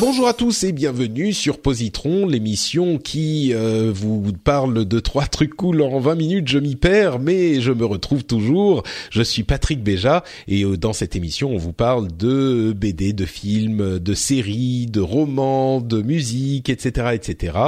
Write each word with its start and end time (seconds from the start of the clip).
Bonjour 0.00 0.28
à 0.28 0.32
tous 0.32 0.62
et 0.62 0.70
bienvenue 0.70 1.32
sur 1.32 1.60
Positron, 1.60 2.24
l'émission 2.24 2.98
qui 2.98 3.52
euh, 3.52 3.90
vous 3.92 4.32
parle 4.32 4.84
de 4.84 5.00
trois 5.00 5.26
trucs 5.26 5.56
cool 5.56 5.82
en 5.82 5.98
20 5.98 6.14
minutes. 6.14 6.48
Je 6.48 6.60
m'y 6.60 6.76
perds, 6.76 7.18
mais 7.18 7.60
je 7.60 7.72
me 7.72 7.84
retrouve 7.84 8.22
toujours. 8.22 8.84
Je 9.10 9.22
suis 9.22 9.42
Patrick 9.42 9.82
Béja 9.82 10.22
et 10.46 10.62
euh, 10.62 10.76
dans 10.76 10.92
cette 10.92 11.16
émission, 11.16 11.50
on 11.50 11.56
vous 11.56 11.72
parle 11.72 12.16
de 12.16 12.72
BD, 12.76 13.12
de 13.12 13.24
films, 13.24 13.98
de 13.98 14.14
séries, 14.14 14.86
de 14.86 15.00
romans, 15.00 15.80
de 15.80 16.00
musique, 16.00 16.68
etc., 16.68 17.08
etc. 17.14 17.58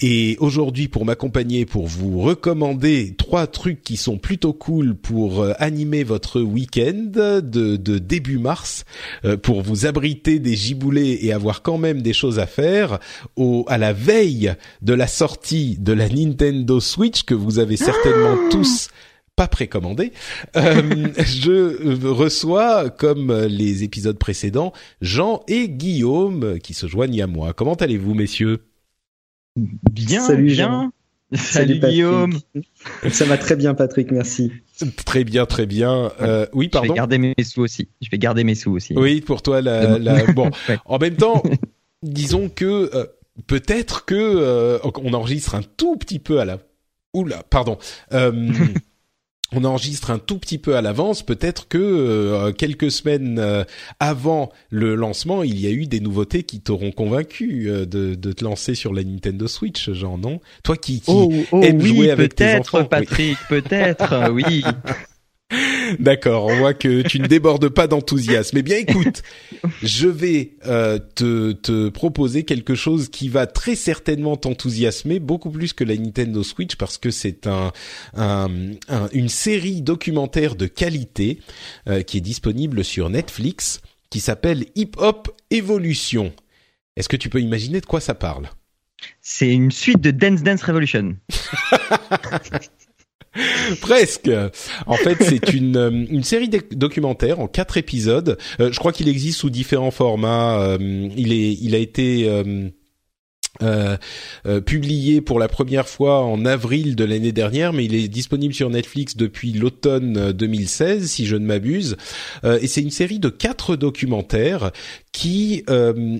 Et 0.00 0.38
aujourd'hui, 0.40 0.88
pour 0.88 1.04
m'accompagner, 1.04 1.66
pour 1.66 1.86
vous 1.86 2.20
recommander 2.20 3.14
trois 3.18 3.46
trucs 3.46 3.82
qui 3.82 3.98
sont 3.98 4.16
plutôt 4.16 4.54
cool 4.54 4.94
pour 4.94 5.42
euh, 5.42 5.52
animer 5.58 6.04
votre 6.04 6.40
week-end 6.40 7.10
de, 7.12 7.40
de 7.40 7.98
début 7.98 8.38
mars, 8.38 8.86
pour 9.42 9.60
vous 9.60 9.84
abriter 9.84 10.38
des 10.38 10.56
giboulées 10.56 11.18
et 11.20 11.32
avoir 11.32 11.49
quand 11.52 11.78
même 11.78 12.02
des 12.02 12.12
choses 12.12 12.38
à 12.38 12.46
faire 12.46 12.98
au, 13.36 13.64
à 13.68 13.78
la 13.78 13.92
veille 13.92 14.54
de 14.82 14.94
la 14.94 15.06
sortie 15.06 15.76
de 15.78 15.92
la 15.92 16.08
Nintendo 16.08 16.80
Switch 16.80 17.24
que 17.24 17.34
vous 17.34 17.58
avez 17.58 17.76
certainement 17.76 18.36
tous 18.50 18.88
pas 19.36 19.48
précommandé. 19.48 20.12
Euh, 20.56 21.08
je 21.18 22.06
reçois, 22.06 22.90
comme 22.90 23.32
les 23.44 23.84
épisodes 23.84 24.18
précédents, 24.18 24.72
Jean 25.00 25.42
et 25.48 25.68
Guillaume 25.68 26.58
qui 26.58 26.74
se 26.74 26.86
joignent 26.86 27.22
à 27.22 27.26
moi. 27.26 27.52
Comment 27.52 27.74
allez-vous, 27.74 28.14
messieurs? 28.14 28.64
Bien, 29.56 30.20
Salut, 30.20 30.44
bien. 30.44 30.54
Jean. 30.54 30.90
Salut. 31.32 31.78
Guillaume. 31.78 32.38
Ça 33.10 33.24
va 33.24 33.38
très 33.38 33.56
bien, 33.56 33.74
Patrick, 33.74 34.10
merci. 34.10 34.52
Très 35.04 35.24
bien, 35.24 35.46
très 35.46 35.66
bien. 35.66 36.12
Euh, 36.20 36.46
oui, 36.52 36.66
Je 36.66 36.70
pardon. 36.70 36.88
vais 36.88 36.96
garder 36.96 37.18
mes 37.18 37.34
sous 37.42 37.62
aussi. 37.62 37.88
Je 38.00 38.08
vais 38.10 38.18
garder 38.18 38.44
mes 38.44 38.54
sous 38.54 38.72
aussi. 38.72 38.94
Oui, 38.96 39.20
pour 39.20 39.42
toi, 39.42 39.60
la, 39.60 39.98
la- 39.98 40.26
bon. 40.32 40.50
Ouais. 40.68 40.78
En 40.84 40.98
même 40.98 41.16
temps, 41.16 41.42
disons 42.02 42.48
que 42.48 42.90
euh, 42.94 43.06
peut-être 43.46 44.04
que 44.04 44.14
euh, 44.16 44.78
on 45.02 45.12
enregistre 45.14 45.54
un 45.54 45.62
tout 45.62 45.96
petit 45.96 46.18
peu 46.18 46.40
à 46.40 46.44
la. 46.44 46.58
Oula, 47.12 47.42
pardon. 47.50 47.76
On 49.52 49.64
enregistre 49.64 50.10
un 50.10 50.18
tout 50.18 50.38
petit 50.38 50.58
peu 50.58 50.76
à 50.76 50.82
l'avance. 50.82 51.22
Peut-être 51.24 51.66
que 51.68 51.78
euh, 51.78 52.52
quelques 52.52 52.90
semaines 52.90 53.38
euh, 53.38 53.64
avant 53.98 54.50
le 54.70 54.94
lancement, 54.94 55.42
il 55.42 55.60
y 55.60 55.66
a 55.66 55.70
eu 55.70 55.86
des 55.86 56.00
nouveautés 56.00 56.44
qui 56.44 56.60
t'auront 56.60 56.92
convaincu 56.92 57.68
euh, 57.68 57.84
de, 57.84 58.14
de 58.14 58.32
te 58.32 58.44
lancer 58.44 58.74
sur 58.74 58.92
la 58.92 59.02
Nintendo 59.02 59.48
Switch, 59.48 59.90
Jean, 59.90 60.18
non? 60.18 60.40
Toi 60.62 60.76
qui, 60.76 61.00
qui 61.00 61.10
Oh, 61.10 61.32
oh 61.52 61.62
aime 61.62 61.80
oui, 61.80 61.88
jouer 61.88 62.10
avec 62.10 62.34
tes 62.36 62.44
peut-être, 62.44 62.74
enfants, 62.74 62.82
oui. 62.82 62.88
Patrick, 62.88 63.38
peut-être, 63.48 64.30
oui. 64.32 64.62
D'accord, 65.98 66.46
on 66.46 66.56
voit 66.56 66.74
que 66.74 67.02
tu 67.02 67.18
ne 67.20 67.26
débordes 67.26 67.68
pas 67.68 67.86
d'enthousiasme. 67.86 68.58
Eh 68.58 68.62
bien, 68.62 68.76
écoute, 68.78 69.22
je 69.82 70.06
vais 70.08 70.52
euh, 70.66 70.98
te, 71.16 71.52
te 71.52 71.88
proposer 71.88 72.44
quelque 72.44 72.74
chose 72.74 73.08
qui 73.08 73.28
va 73.28 73.46
très 73.46 73.74
certainement 73.74 74.36
t'enthousiasmer 74.36 75.18
beaucoup 75.18 75.50
plus 75.50 75.72
que 75.72 75.82
la 75.84 75.96
Nintendo 75.96 76.42
Switch 76.44 76.76
parce 76.76 76.98
que 76.98 77.10
c'est 77.10 77.46
un, 77.46 77.72
un- 78.14 78.48
un- 78.88 79.08
une 79.12 79.28
série 79.28 79.82
documentaire 79.82 80.54
de 80.54 80.66
qualité 80.66 81.40
euh, 81.88 82.02
qui 82.02 82.18
est 82.18 82.22
disponible 82.22 82.84
sur 82.84 83.10
Netflix 83.10 83.80
qui 84.10 84.20
s'appelle 84.20 84.66
Hip 84.76 84.92
Hop 84.98 85.34
Evolution. 85.50 86.32
Est-ce 86.96 87.08
que 87.08 87.16
tu 87.16 87.28
peux 87.28 87.40
imaginer 87.40 87.80
de 87.80 87.86
quoi 87.86 88.00
ça 88.00 88.14
parle? 88.14 88.48
C'est 89.22 89.48
une 89.50 89.70
suite 89.70 90.00
de 90.00 90.10
Dance 90.10 90.42
Dance 90.42 90.62
Revolution. 90.62 91.16
Presque. 93.80 94.30
En 94.86 94.96
fait, 94.96 95.16
c'est 95.20 95.52
une 95.52 95.76
euh, 95.76 95.90
une 95.90 96.24
série 96.24 96.48
de 96.48 96.60
documentaires 96.72 97.40
en 97.40 97.46
quatre 97.46 97.76
épisodes. 97.76 98.38
Euh, 98.60 98.72
je 98.72 98.78
crois 98.78 98.92
qu'il 98.92 99.08
existe 99.08 99.40
sous 99.40 99.50
différents 99.50 99.90
formats. 99.90 100.60
Euh, 100.60 101.08
il 101.16 101.32
est 101.32 101.52
il 101.60 101.74
a 101.74 101.78
été 101.78 102.28
euh, 103.62 104.60
publié 104.60 105.20
pour 105.20 105.38
la 105.38 105.48
première 105.48 105.86
fois 105.86 106.22
en 106.24 106.46
avril 106.46 106.96
de 106.96 107.04
l'année 107.04 107.32
dernière, 107.32 107.72
mais 107.72 107.84
il 107.84 107.94
est 107.94 108.08
disponible 108.08 108.54
sur 108.54 108.70
Netflix 108.70 109.16
depuis 109.16 109.52
l'automne 109.52 110.16
euh, 110.16 110.32
2016, 110.32 111.10
si 111.10 111.26
je 111.26 111.36
ne 111.36 111.44
m'abuse. 111.44 111.96
Et 112.44 112.66
c'est 112.66 112.80
une 112.80 112.90
série 112.90 113.18
de 113.18 113.28
quatre 113.28 113.76
documentaires 113.76 114.70
qui 115.12 115.64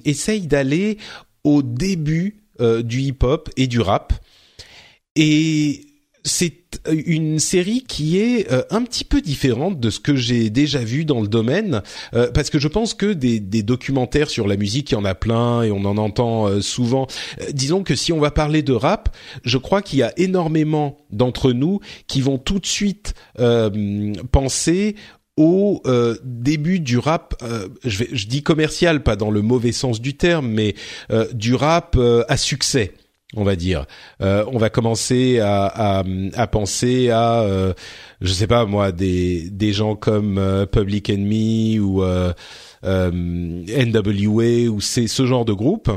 essayent 0.04 0.46
d'aller 0.46 0.98
au 1.44 1.62
début 1.62 2.42
du 2.60 3.00
hip-hop 3.00 3.48
et 3.56 3.66
du 3.66 3.80
rap. 3.80 4.12
Et 5.16 5.89
c'est 6.24 6.80
une 6.90 7.38
série 7.38 7.82
qui 7.82 8.18
est 8.18 8.50
euh, 8.52 8.62
un 8.70 8.82
petit 8.82 9.04
peu 9.04 9.20
différente 9.20 9.80
de 9.80 9.90
ce 9.90 10.00
que 10.00 10.14
j'ai 10.14 10.50
déjà 10.50 10.80
vu 10.80 11.04
dans 11.04 11.20
le 11.20 11.28
domaine, 11.28 11.82
euh, 12.14 12.30
parce 12.30 12.50
que 12.50 12.58
je 12.58 12.68
pense 12.68 12.94
que 12.94 13.12
des, 13.12 13.40
documentaires 13.62 14.30
sur 14.30 14.46
la 14.46 14.56
musique, 14.56 14.90
il 14.90 14.94
y 14.94 14.96
en 14.96 15.04
a 15.04 15.14
plein 15.14 15.62
et 15.62 15.70
on 15.70 15.84
en 15.84 15.96
entend 15.96 16.46
euh, 16.46 16.60
souvent. 16.60 17.06
Euh, 17.40 17.46
disons 17.52 17.82
que 17.82 17.94
si 17.94 18.12
on 18.12 18.20
va 18.20 18.30
parler 18.30 18.62
de 18.62 18.72
rap, 18.72 19.14
je 19.44 19.58
crois 19.58 19.82
qu'il 19.82 19.98
y 19.98 20.02
a 20.02 20.12
énormément 20.16 20.98
d'entre 21.10 21.52
nous 21.52 21.80
qui 22.06 22.20
vont 22.20 22.38
tout 22.38 22.58
de 22.58 22.66
suite 22.66 23.14
euh, 23.38 24.12
penser 24.30 24.96
au 25.40 25.80
euh, 25.86 26.16
début 26.22 26.80
du 26.80 26.98
rap, 26.98 27.34
euh, 27.42 27.68
je, 27.82 28.26
dis 28.26 28.42
commercial, 28.42 29.02
pas 29.02 29.16
dans 29.16 29.30
le 29.30 29.40
mauvais 29.40 29.72
sens 29.72 29.98
du 29.98 30.14
terme, 30.14 30.48
mais 30.48 30.74
euh, 31.10 31.26
du 31.32 31.54
rap 31.54 31.96
euh, 31.96 32.24
à 32.28 32.36
succès 32.36 32.92
on 33.36 33.44
va 33.44 33.56
dire. 33.56 33.86
Euh, 34.22 34.44
on 34.52 34.58
va 34.58 34.70
commencer 34.70 35.38
à, 35.38 35.66
à, 35.66 36.04
à 36.34 36.46
penser 36.46 37.10
à, 37.10 37.42
euh, 37.42 37.72
je 38.20 38.32
sais 38.32 38.46
pas 38.46 38.64
moi, 38.66 38.92
des 38.92 39.50
des 39.50 39.72
gens 39.72 39.96
comme 39.96 40.38
euh, 40.38 40.66
Public 40.66 41.10
Enemy 41.10 41.78
ou 41.78 42.02
euh, 42.02 42.32
euh, 42.84 43.10
N.W.A. 43.68 44.68
ou 44.70 44.80
c'est 44.80 45.06
ce 45.06 45.26
genre 45.26 45.44
de 45.44 45.52
groupe. 45.52 45.90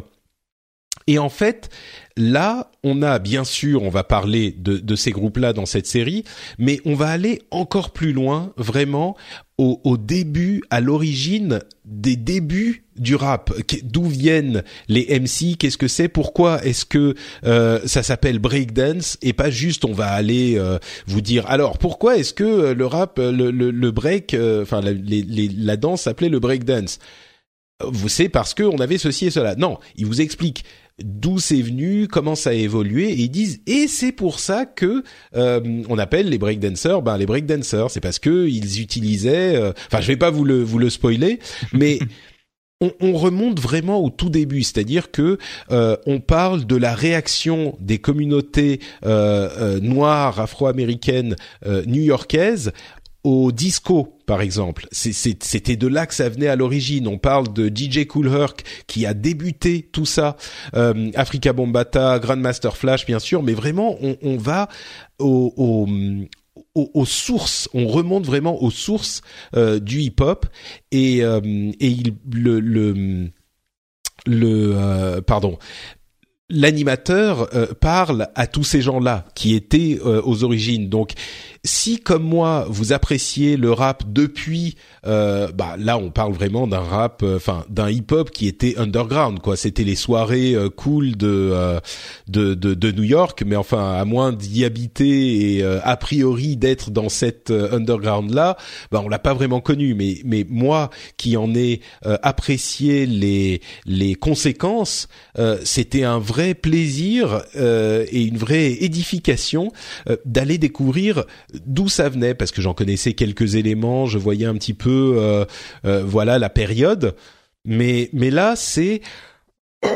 Et 1.05 1.19
en 1.19 1.27
fait, 1.27 1.69
là, 2.16 2.72
on 2.83 3.01
a 3.01 3.19
bien 3.19 3.43
sûr, 3.43 3.83
on 3.83 3.89
va 3.89 4.05
parler 4.05 4.55
de, 4.57 4.77
de 4.77 4.95
ces 4.95 5.11
groupes-là 5.11 5.51
dans 5.51 5.66
cette 5.66 5.88
série, 5.88 6.23
mais 6.57 6.79
on 6.85 6.95
va 6.95 7.09
aller 7.09 7.41
encore 7.51 7.91
plus 7.91 8.13
loin, 8.13 8.53
vraiment 8.55 9.17
au, 9.57 9.81
au 9.83 9.97
début, 9.97 10.63
à 10.69 10.79
l'origine 10.79 11.59
des 11.83 12.16
débuts 12.16 12.82
du 12.97 13.15
rap. 13.15 13.51
D'où 13.83 14.03
viennent 14.05 14.63
les 14.87 15.19
MC 15.19 15.57
Qu'est-ce 15.57 15.77
que 15.77 15.87
c'est? 15.87 16.07
Pourquoi 16.07 16.63
est-ce 16.65 16.85
que 16.85 17.15
euh, 17.45 17.79
ça 17.85 18.03
s'appelle 18.03 18.39
breakdance 18.39 19.17
et 19.21 19.33
pas 19.33 19.49
juste 19.49 19.85
on 19.85 19.93
va 19.93 20.07
aller 20.11 20.55
euh, 20.57 20.78
vous 21.07 21.22
dire 21.22 21.45
alors 21.49 21.78
pourquoi 21.78 22.17
est-ce 22.17 22.34
que 22.34 22.43
euh, 22.43 22.73
le 22.73 22.85
rap, 22.85 23.19
euh, 23.19 23.31
le, 23.31 23.51
le, 23.51 23.72
le 23.72 23.91
break, 23.91 24.34
euh, 24.34 24.63
enfin 24.63 24.81
la, 24.81 24.91
les- 24.91 25.23
les- 25.23 25.49
la 25.55 25.78
danse 25.78 26.03
s'appelait 26.03 26.29
le 26.29 26.40
breakdance? 26.40 26.99
Vous 27.85 28.07
c'est 28.09 28.29
parce 28.29 28.53
que 28.53 28.63
on 28.63 28.78
avait 28.78 28.97
ceci 28.97 29.25
et 29.25 29.31
cela. 29.31 29.55
Non, 29.55 29.78
ils 29.96 30.05
vous 30.05 30.22
expliquent 30.22 30.63
d'où 31.03 31.39
c'est 31.39 31.61
venu, 31.61 32.07
comment 32.07 32.35
ça 32.35 32.51
a 32.51 32.53
évolué, 32.53 33.09
et 33.09 33.19
ils 33.22 33.29
disent 33.29 33.61
et 33.66 33.87
c'est 33.87 34.11
pour 34.11 34.39
ça 34.39 34.66
que 34.67 35.03
euh, 35.35 35.81
on 35.89 35.97
appelle 35.97 36.29
les 36.29 36.37
breakdancers, 36.37 37.01
ben 37.01 37.17
les 37.17 37.25
breakdancers, 37.25 37.89
c'est 37.89 37.99
parce 37.99 38.19
que 38.19 38.47
ils 38.47 38.79
utilisaient, 38.79 39.55
euh, 39.55 39.73
enfin 39.87 40.01
je 40.01 40.07
vais 40.07 40.17
pas 40.17 40.29
vous 40.29 40.46
le 40.46 40.61
vous 40.63 40.78
le 40.78 40.91
spoiler, 40.91 41.39
mais 41.73 41.97
on, 42.84 42.91
on 43.00 43.14
remonte 43.14 43.59
vraiment 43.59 44.03
au 44.03 44.09
tout 44.09 44.30
début, 44.30 44.64
c'est-à-dire 44.64 45.12
que 45.12 45.38
euh, 45.72 45.96
on 46.06 46.20
parle 46.20 46.66
de 46.66 46.76
la 46.76 46.94
réaction 46.94 47.78
des 47.80 48.00
communautés 48.00 48.80
euh, 49.06 49.50
euh, 49.58 49.80
noires 49.80 50.40
afro-américaines 50.40 51.35
euh, 51.66 51.84
new-yorkaises 51.85 52.72
au 53.24 53.53
disco, 53.53 54.18
par 54.26 54.41
exemple. 54.41 54.85
C'était 54.91 55.78
de 55.78 55.88
là 55.88 56.06
que 56.06 56.14
ça 56.14 56.28
venait 56.28 56.47
à 56.47 56.58
l'origine. 56.58 57.08
On 57.08 57.18
parle 57.18 57.53
de 57.53 57.72
DJ 57.74 58.06
Cool 58.06 58.28
Herc 58.28 58.64
qui 58.85 59.06
a 59.06 59.14
débuté 59.14 59.88
tout 59.91 60.06
ça, 60.06 60.35
euh, 60.76 61.09
Africa 61.16 61.53
Bombata, 61.53 62.20
Grandmaster 62.20 62.76
Flash, 62.76 63.06
bien 63.06 63.20
sûr, 63.20 63.41
mais 63.41 63.53
vraiment, 63.53 63.96
on, 64.02 64.18
on 64.22 64.35
va 64.35 64.68
au, 65.20 65.53
au 65.56 65.88
aux, 66.76 67.05
sources, 67.05 67.70
on 67.73 67.88
remonte 67.88 68.26
vraiment 68.26 68.61
aux 68.61 68.72
sources 68.72 69.22
euh, 69.55 69.79
du 69.79 70.02
hip-hop 70.02 70.46
et, 70.91 71.23
euh, 71.23 71.40
et 71.44 71.88
il, 71.88 72.16
le, 72.32 72.59
le, 72.59 73.32
euh, 74.28 75.22
pardon 75.22 75.58
l'animateur 76.50 77.50
parle 77.79 78.28
à 78.35 78.46
tous 78.46 78.64
ces 78.64 78.82
gens-là 78.82 79.26
qui 79.34 79.55
étaient 79.55 80.00
aux 80.02 80.44
origines. 80.44 80.88
Donc 80.88 81.14
si 81.65 81.99
comme 81.99 82.23
moi 82.23 82.65
vous 82.69 82.91
appréciez 82.91 83.55
le 83.55 83.71
rap 83.71 84.03
depuis, 84.11 84.75
euh, 85.07 85.49
bah 85.53 85.75
là 85.77 85.97
on 85.97 86.11
parle 86.11 86.33
vraiment 86.33 86.67
d'un 86.67 86.81
rap, 86.81 87.23
euh, 87.23 87.37
enfin 87.37 87.63
d'un 87.69 87.89
hip-hop 87.89 88.31
qui 88.31 88.47
était 88.47 88.77
underground 88.77 89.39
quoi. 89.39 89.55
C'était 89.55 89.85
les 89.85 89.95
soirées 89.95 90.55
euh, 90.55 90.69
cool 90.69 91.15
de, 91.15 91.79
de, 92.27 92.53
de 92.53 92.73
de 92.73 92.91
New 92.91 93.03
York, 93.03 93.43
mais 93.45 93.55
enfin 93.55 93.93
à 93.93 94.03
moins 94.03 94.33
d'y 94.33 94.65
habiter 94.65 95.55
et 95.57 95.63
a 95.63 95.95
priori 95.95 96.57
d'être 96.57 96.91
dans 96.91 97.07
cette 97.07 97.49
underground 97.51 98.33
là, 98.33 98.57
bah 98.91 99.01
on 99.03 99.07
l'a 99.07 99.19
pas 99.19 99.33
vraiment 99.33 99.61
connu. 99.61 99.93
Mais 99.93 100.17
mais 100.25 100.45
moi 100.49 100.89
qui 101.15 101.37
en 101.37 101.55
ai 101.55 101.79
apprécié 102.03 103.05
les 103.05 103.61
les 103.85 104.15
conséquences, 104.15 105.07
c'était 105.63 106.03
un 106.03 106.19
vrai 106.19 106.55
plaisir 106.55 107.43
et 107.55 108.23
une 108.23 108.37
vraie 108.37 108.71
édification 108.83 109.71
d'aller 110.25 110.57
découvrir 110.57 111.23
d'où 111.66 111.90
ça 111.90 112.09
venait 112.09 112.34
parce 112.34 112.52
que 112.52 112.61
j'en 112.61 112.73
connaissais 112.73 113.14
quelques 113.14 113.55
éléments, 113.55 114.05
je 114.05 114.17
voyais 114.17 114.46
un 114.46 114.55
petit 114.55 114.73
peu 114.73 115.16
euh, 115.17 115.46
euh, 115.85 116.03
voilà 116.03 116.40
la 116.40 116.50
période, 116.50 117.16
mais 117.66 118.09
mais 118.14 118.29
là 118.29 118.55
c'est 118.55 119.02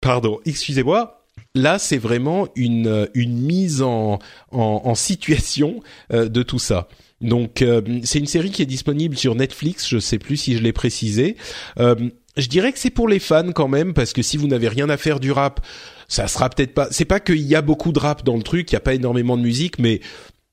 pardon, 0.00 0.40
excusez-moi. 0.44 1.14
Là, 1.54 1.78
c'est 1.78 1.98
vraiment 1.98 2.48
une 2.56 3.08
une 3.14 3.40
mise 3.40 3.82
en 3.82 4.18
en, 4.52 4.82
en 4.84 4.94
situation 4.94 5.80
euh, 6.12 6.28
de 6.28 6.42
tout 6.42 6.58
ça. 6.58 6.88
Donc, 7.20 7.64
c'est 8.04 8.20
une 8.20 8.26
série 8.26 8.52
qui 8.52 8.62
est 8.62 8.66
disponible 8.66 9.16
sur 9.16 9.34
Netflix. 9.34 9.88
Je 9.88 9.98
sais 9.98 10.20
plus 10.20 10.36
si 10.36 10.56
je 10.56 10.62
l'ai 10.62 10.72
précisé. 10.72 11.36
je 11.76 12.48
dirais 12.48 12.72
que 12.72 12.78
c'est 12.78 12.90
pour 12.90 13.08
les 13.08 13.18
fans 13.18 13.50
quand 13.50 13.66
même, 13.66 13.92
parce 13.92 14.12
que 14.12 14.22
si 14.22 14.36
vous 14.36 14.46
n'avez 14.46 14.68
rien 14.68 14.88
à 14.88 14.96
faire 14.96 15.18
du 15.18 15.32
rap, 15.32 15.60
ça 16.08 16.26
sera 16.26 16.50
peut-être 16.50 16.74
pas. 16.74 16.88
C'est 16.90 17.04
pas 17.04 17.20
qu'il 17.20 17.42
y 17.42 17.54
a 17.54 17.62
beaucoup 17.62 17.92
de 17.92 17.98
rap 17.98 18.24
dans 18.24 18.36
le 18.36 18.42
truc, 18.42 18.70
il 18.72 18.74
y 18.74 18.76
a 18.76 18.80
pas 18.80 18.94
énormément 18.94 19.36
de 19.36 19.42
musique, 19.42 19.78
mais 19.78 20.00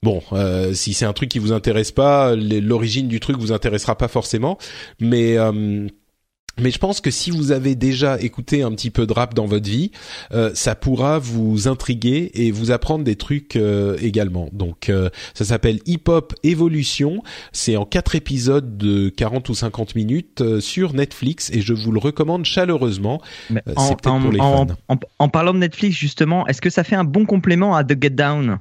Bon, 0.04 0.22
euh, 0.34 0.72
si 0.76 0.94
c'est 0.94 1.06
un 1.06 1.14
truc 1.14 1.30
qui 1.30 1.40
vous 1.40 1.52
intéresse 1.52 1.92
pas, 1.92 2.36
l'origine 2.36 3.08
du 3.08 3.20
truc 3.20 3.38
vous 3.38 3.52
intéressera 3.52 3.98
pas 3.98 4.08
forcément, 4.08 4.60
mais 5.00 5.36
euh, 5.36 5.88
mais 6.60 6.72
je 6.72 6.78
pense 6.78 7.02
que 7.02 7.12
si 7.12 7.32
vous 7.32 7.52
avez 7.52 7.76
déjà 7.76 8.20
écouté 8.20 8.64
un 8.64 8.72
petit 8.72 8.92
peu 8.92 9.06
de 9.06 9.14
rap 9.14 9.34
dans 9.34 9.46
votre 9.46 9.70
vie, 9.70 9.92
euh, 10.34 10.52
ça 10.54 10.76
pourra 10.76 11.20
vous 11.20 11.68
intriguer 11.68 12.32
et 12.34 12.52
vous 12.52 12.72
apprendre 12.72 13.04
des 13.04 13.16
trucs 13.16 13.58
également. 14.02 14.50
Donc 14.54 14.92
ça 15.34 15.46
s'appelle 15.46 15.80
Hip 15.86 16.04
Hop 16.08 16.34
Evolution. 16.44 17.24
C'est 17.52 17.76
en 17.76 17.86
quatre 17.86 18.16
épisodes 18.16 18.78
de 18.78 19.10
40 19.10 19.50
ou 19.50 19.56
50 19.56 19.96
minutes 19.96 20.60
sur 20.60 20.94
Netflix 20.94 21.50
et 21.52 21.62
je 21.62 21.74
vous 21.74 21.92
le 21.92 22.00
recommande 22.00 22.46
chaleureusement. 22.46 23.22
C'est 23.50 23.96
peut-être 24.02 24.22
pour 24.22 24.32
les 24.32 24.40
fans. 24.40 24.68
en, 25.20 25.30
parlant 25.30 25.54
de 25.54 25.60
Netflix 25.60 25.98
justement, 25.98 26.48
est-ce 26.48 26.62
que 26.62 26.70
ça 26.70 26.84
fait 26.84 26.96
un 26.96 27.04
bon 27.04 27.26
complément 27.26 27.76
à 27.76 27.84
The 27.84 28.02
Get 28.02 28.12
Down? 28.12 28.60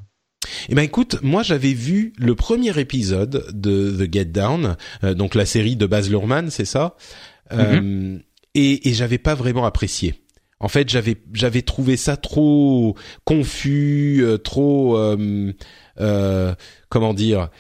Eh 0.69 0.75
ben 0.75 0.83
écoute, 0.83 1.19
moi 1.23 1.43
j'avais 1.43 1.73
vu 1.73 2.13
le 2.19 2.35
premier 2.35 2.79
épisode 2.79 3.47
de 3.53 4.05
The 4.05 4.13
Get 4.13 4.27
Down, 4.27 4.77
euh, 5.03 5.15
donc 5.15 5.35
la 5.35 5.47
série 5.47 5.77
de 5.77 5.87
Baz 5.87 6.11
Luhrmann, 6.11 6.51
c'est 6.51 6.65
ça, 6.65 6.97
euh, 7.34 7.34
mm-hmm. 7.51 8.23
et, 8.55 8.89
et 8.89 8.95
j'avais 8.95 9.19
pas 9.19 9.35
vraiment 9.35 9.65
apprécié. 9.65 10.15
En 10.61 10.69
fait, 10.69 10.89
j'avais 10.89 11.17
j'avais 11.33 11.63
trouvé 11.63 11.97
ça 11.97 12.17
trop 12.17 12.97
confus, 13.25 14.21
euh, 14.23 14.39
trop 14.39 14.99
comment 16.89 17.15
dire. 17.15 17.51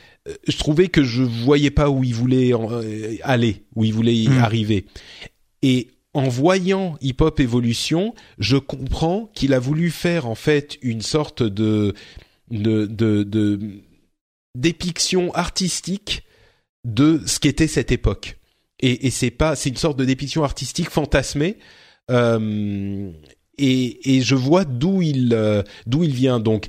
Je 0.48 0.56
trouvais 0.56 0.88
que 0.88 1.02
je 1.02 1.22
voyais 1.22 1.70
pas 1.70 1.90
où 1.90 2.02
il 2.02 2.14
voulait 2.14 2.52
aller, 3.22 3.64
où 3.74 3.84
il 3.84 3.92
voulait 3.92 4.16
y 4.16 4.28
mm. 4.28 4.38
arriver. 4.38 4.86
Et 5.60 5.88
en 6.14 6.28
voyant 6.28 6.96
Hip 7.00 7.16
Hop 7.20 7.40
Evolution, 7.40 8.14
je 8.38 8.56
comprends 8.56 9.30
qu'il 9.34 9.52
a 9.52 9.58
voulu 9.58 9.90
faire 9.90 10.26
en 10.26 10.36
fait 10.36 10.78
une 10.80 11.02
sorte 11.02 11.42
de 11.42 11.92
de, 12.50 12.86
de, 12.86 13.58
dépiction 14.56 15.34
artistique 15.34 16.22
de 16.84 17.20
ce 17.26 17.40
qu'était 17.40 17.66
cette 17.66 17.90
époque. 17.90 18.38
Et, 18.86 19.10
c'est 19.10 19.30
pas, 19.30 19.56
c'est 19.56 19.70
une 19.70 19.76
sorte 19.76 19.98
de 19.98 20.04
dépiction 20.04 20.44
artistique 20.44 20.90
fantasmée. 20.90 21.56
Euh, 22.10 23.10
et, 23.56 24.16
et 24.16 24.20
je 24.20 24.34
vois 24.34 24.66
d'où 24.66 25.00
il 25.00 25.32
euh, 25.32 25.62
d'où 25.86 26.04
il 26.04 26.12
vient. 26.12 26.38
Donc 26.38 26.66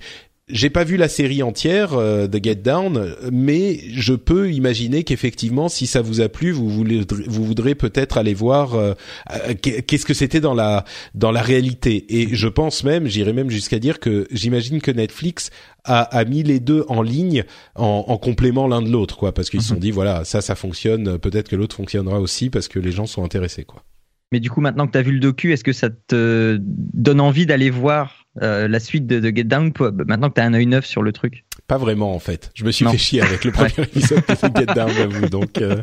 j'ai 0.47 0.69
pas 0.69 0.83
vu 0.83 0.95
la 0.95 1.07
série 1.07 1.41
entière 1.41 1.93
euh, 1.93 2.27
de 2.27 2.39
Get 2.43 2.55
Down, 2.55 3.15
mais 3.31 3.79
je 3.93 4.13
peux 4.13 4.51
imaginer 4.51 5.03
qu'effectivement, 5.03 5.69
si 5.69 5.87
ça 5.87 6.01
vous 6.01 6.21
a 6.21 6.29
plu, 6.29 6.51
vous 6.51 6.69
voulez, 6.69 7.01
vous 7.25 7.43
voudrez 7.43 7.73
peut-être 7.73 8.19
aller 8.19 8.35
voir 8.35 8.75
euh, 8.75 8.93
euh, 9.31 9.55
qu'est-ce 9.55 10.05
que 10.05 10.13
c'était 10.13 10.41
dans 10.41 10.53
la 10.53 10.85
dans 11.15 11.31
la 11.31 11.41
réalité. 11.41 12.21
Et 12.21 12.35
je 12.35 12.47
pense 12.47 12.83
même, 12.83 13.07
j'irais 13.07 13.33
même 13.33 13.49
jusqu'à 13.49 13.79
dire 13.79 13.99
que 13.99 14.27
j'imagine 14.29 14.81
que 14.81 14.91
Netflix 14.91 15.49
a, 15.83 16.01
a, 16.01 16.25
mis 16.25 16.43
les 16.43 16.59
deux 16.59 16.85
en 16.89 17.01
ligne 17.01 17.43
en, 17.75 18.05
en 18.07 18.17
complément 18.17 18.67
l'un 18.67 18.83
de 18.83 18.89
l'autre, 18.91 19.17
quoi, 19.17 19.33
parce 19.33 19.49
qu'ils 19.49 19.61
se 19.61 19.69
sont 19.69 19.75
mhm. 19.75 19.81
dit 19.81 19.91
voilà, 19.91 20.25
ça, 20.25 20.41
ça 20.41 20.53
fonctionne, 20.53 21.17
peut-être 21.17 21.49
que 21.49 21.55
l'autre 21.55 21.75
fonctionnera 21.75 22.19
aussi 22.19 22.51
parce 22.51 22.67
que 22.67 22.77
les 22.77 22.91
gens 22.91 23.07
sont 23.07 23.23
intéressés, 23.23 23.63
quoi. 23.63 23.83
Mais 24.31 24.39
du 24.39 24.49
coup, 24.49 24.59
maintenant 24.59 24.87
que 24.87 24.91
tu 24.91 24.97
as 24.97 25.03
vu 25.03 25.11
le 25.11 25.19
docu, 25.19 25.53
est-ce 25.53 25.63
que 25.63 25.71
ça 25.71 25.89
te 25.89 26.57
donne 26.59 27.21
envie 27.21 27.45
d'aller 27.45 27.69
voir 27.69 28.24
euh, 28.41 28.67
la 28.67 28.79
suite 28.79 29.07
de, 29.07 29.35
Get 29.35 29.45
Down 29.45 29.71
maintenant 30.05 30.29
que 30.29 30.35
tu 30.35 30.41
as 30.41 30.45
un 30.45 30.53
œil 30.53 30.65
neuf 30.65 30.85
sur 30.85 31.01
le 31.01 31.11
truc 31.13 31.45
Pas 31.67 31.77
vraiment 31.77 32.13
en 32.13 32.19
fait. 32.19 32.51
Je 32.53 32.65
me 32.65 32.71
suis 32.71 32.85
fait 32.85 32.97
chier 32.97 33.21
avec 33.21 33.45
le 33.45 33.51
premier 33.53 33.71
épisode 33.77 34.23
de 34.27 34.59
Get 34.59 34.73
Down, 34.73 34.89
j'avoue. 34.89 35.29
Donc, 35.29 35.61
euh... 35.61 35.81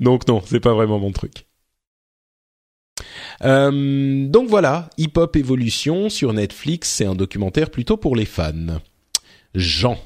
donc 0.00 0.26
non, 0.28 0.42
c'est 0.44 0.60
pas 0.60 0.74
vraiment 0.74 0.98
mon 0.98 1.12
truc. 1.12 1.46
Euh, 3.44 4.26
donc 4.28 4.48
voilà, 4.48 4.88
Hip 4.96 5.12
Hop 5.16 5.36
Evolution 5.36 6.08
sur 6.08 6.32
Netflix, 6.32 6.88
c'est 6.88 7.04
un 7.04 7.14
documentaire 7.14 7.70
plutôt 7.70 7.96
pour 7.96 8.16
les 8.16 8.24
fans. 8.24 8.80
Jean. 9.54 9.98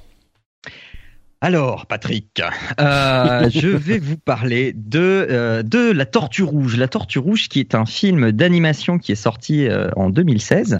Alors, 1.42 1.86
Patrick, 1.86 2.42
euh, 2.78 3.48
je 3.54 3.68
vais 3.68 3.98
vous 3.98 4.18
parler 4.18 4.74
de 4.76 5.26
euh, 5.30 5.62
de 5.62 5.90
La 5.90 6.04
Tortue 6.04 6.42
Rouge. 6.42 6.76
La 6.76 6.86
Tortue 6.86 7.18
Rouge, 7.18 7.48
qui 7.48 7.60
est 7.60 7.74
un 7.74 7.86
film 7.86 8.30
d'animation 8.30 8.98
qui 8.98 9.12
est 9.12 9.16
sorti 9.16 9.66
euh, 9.66 9.88
en 9.96 10.10
2016, 10.10 10.78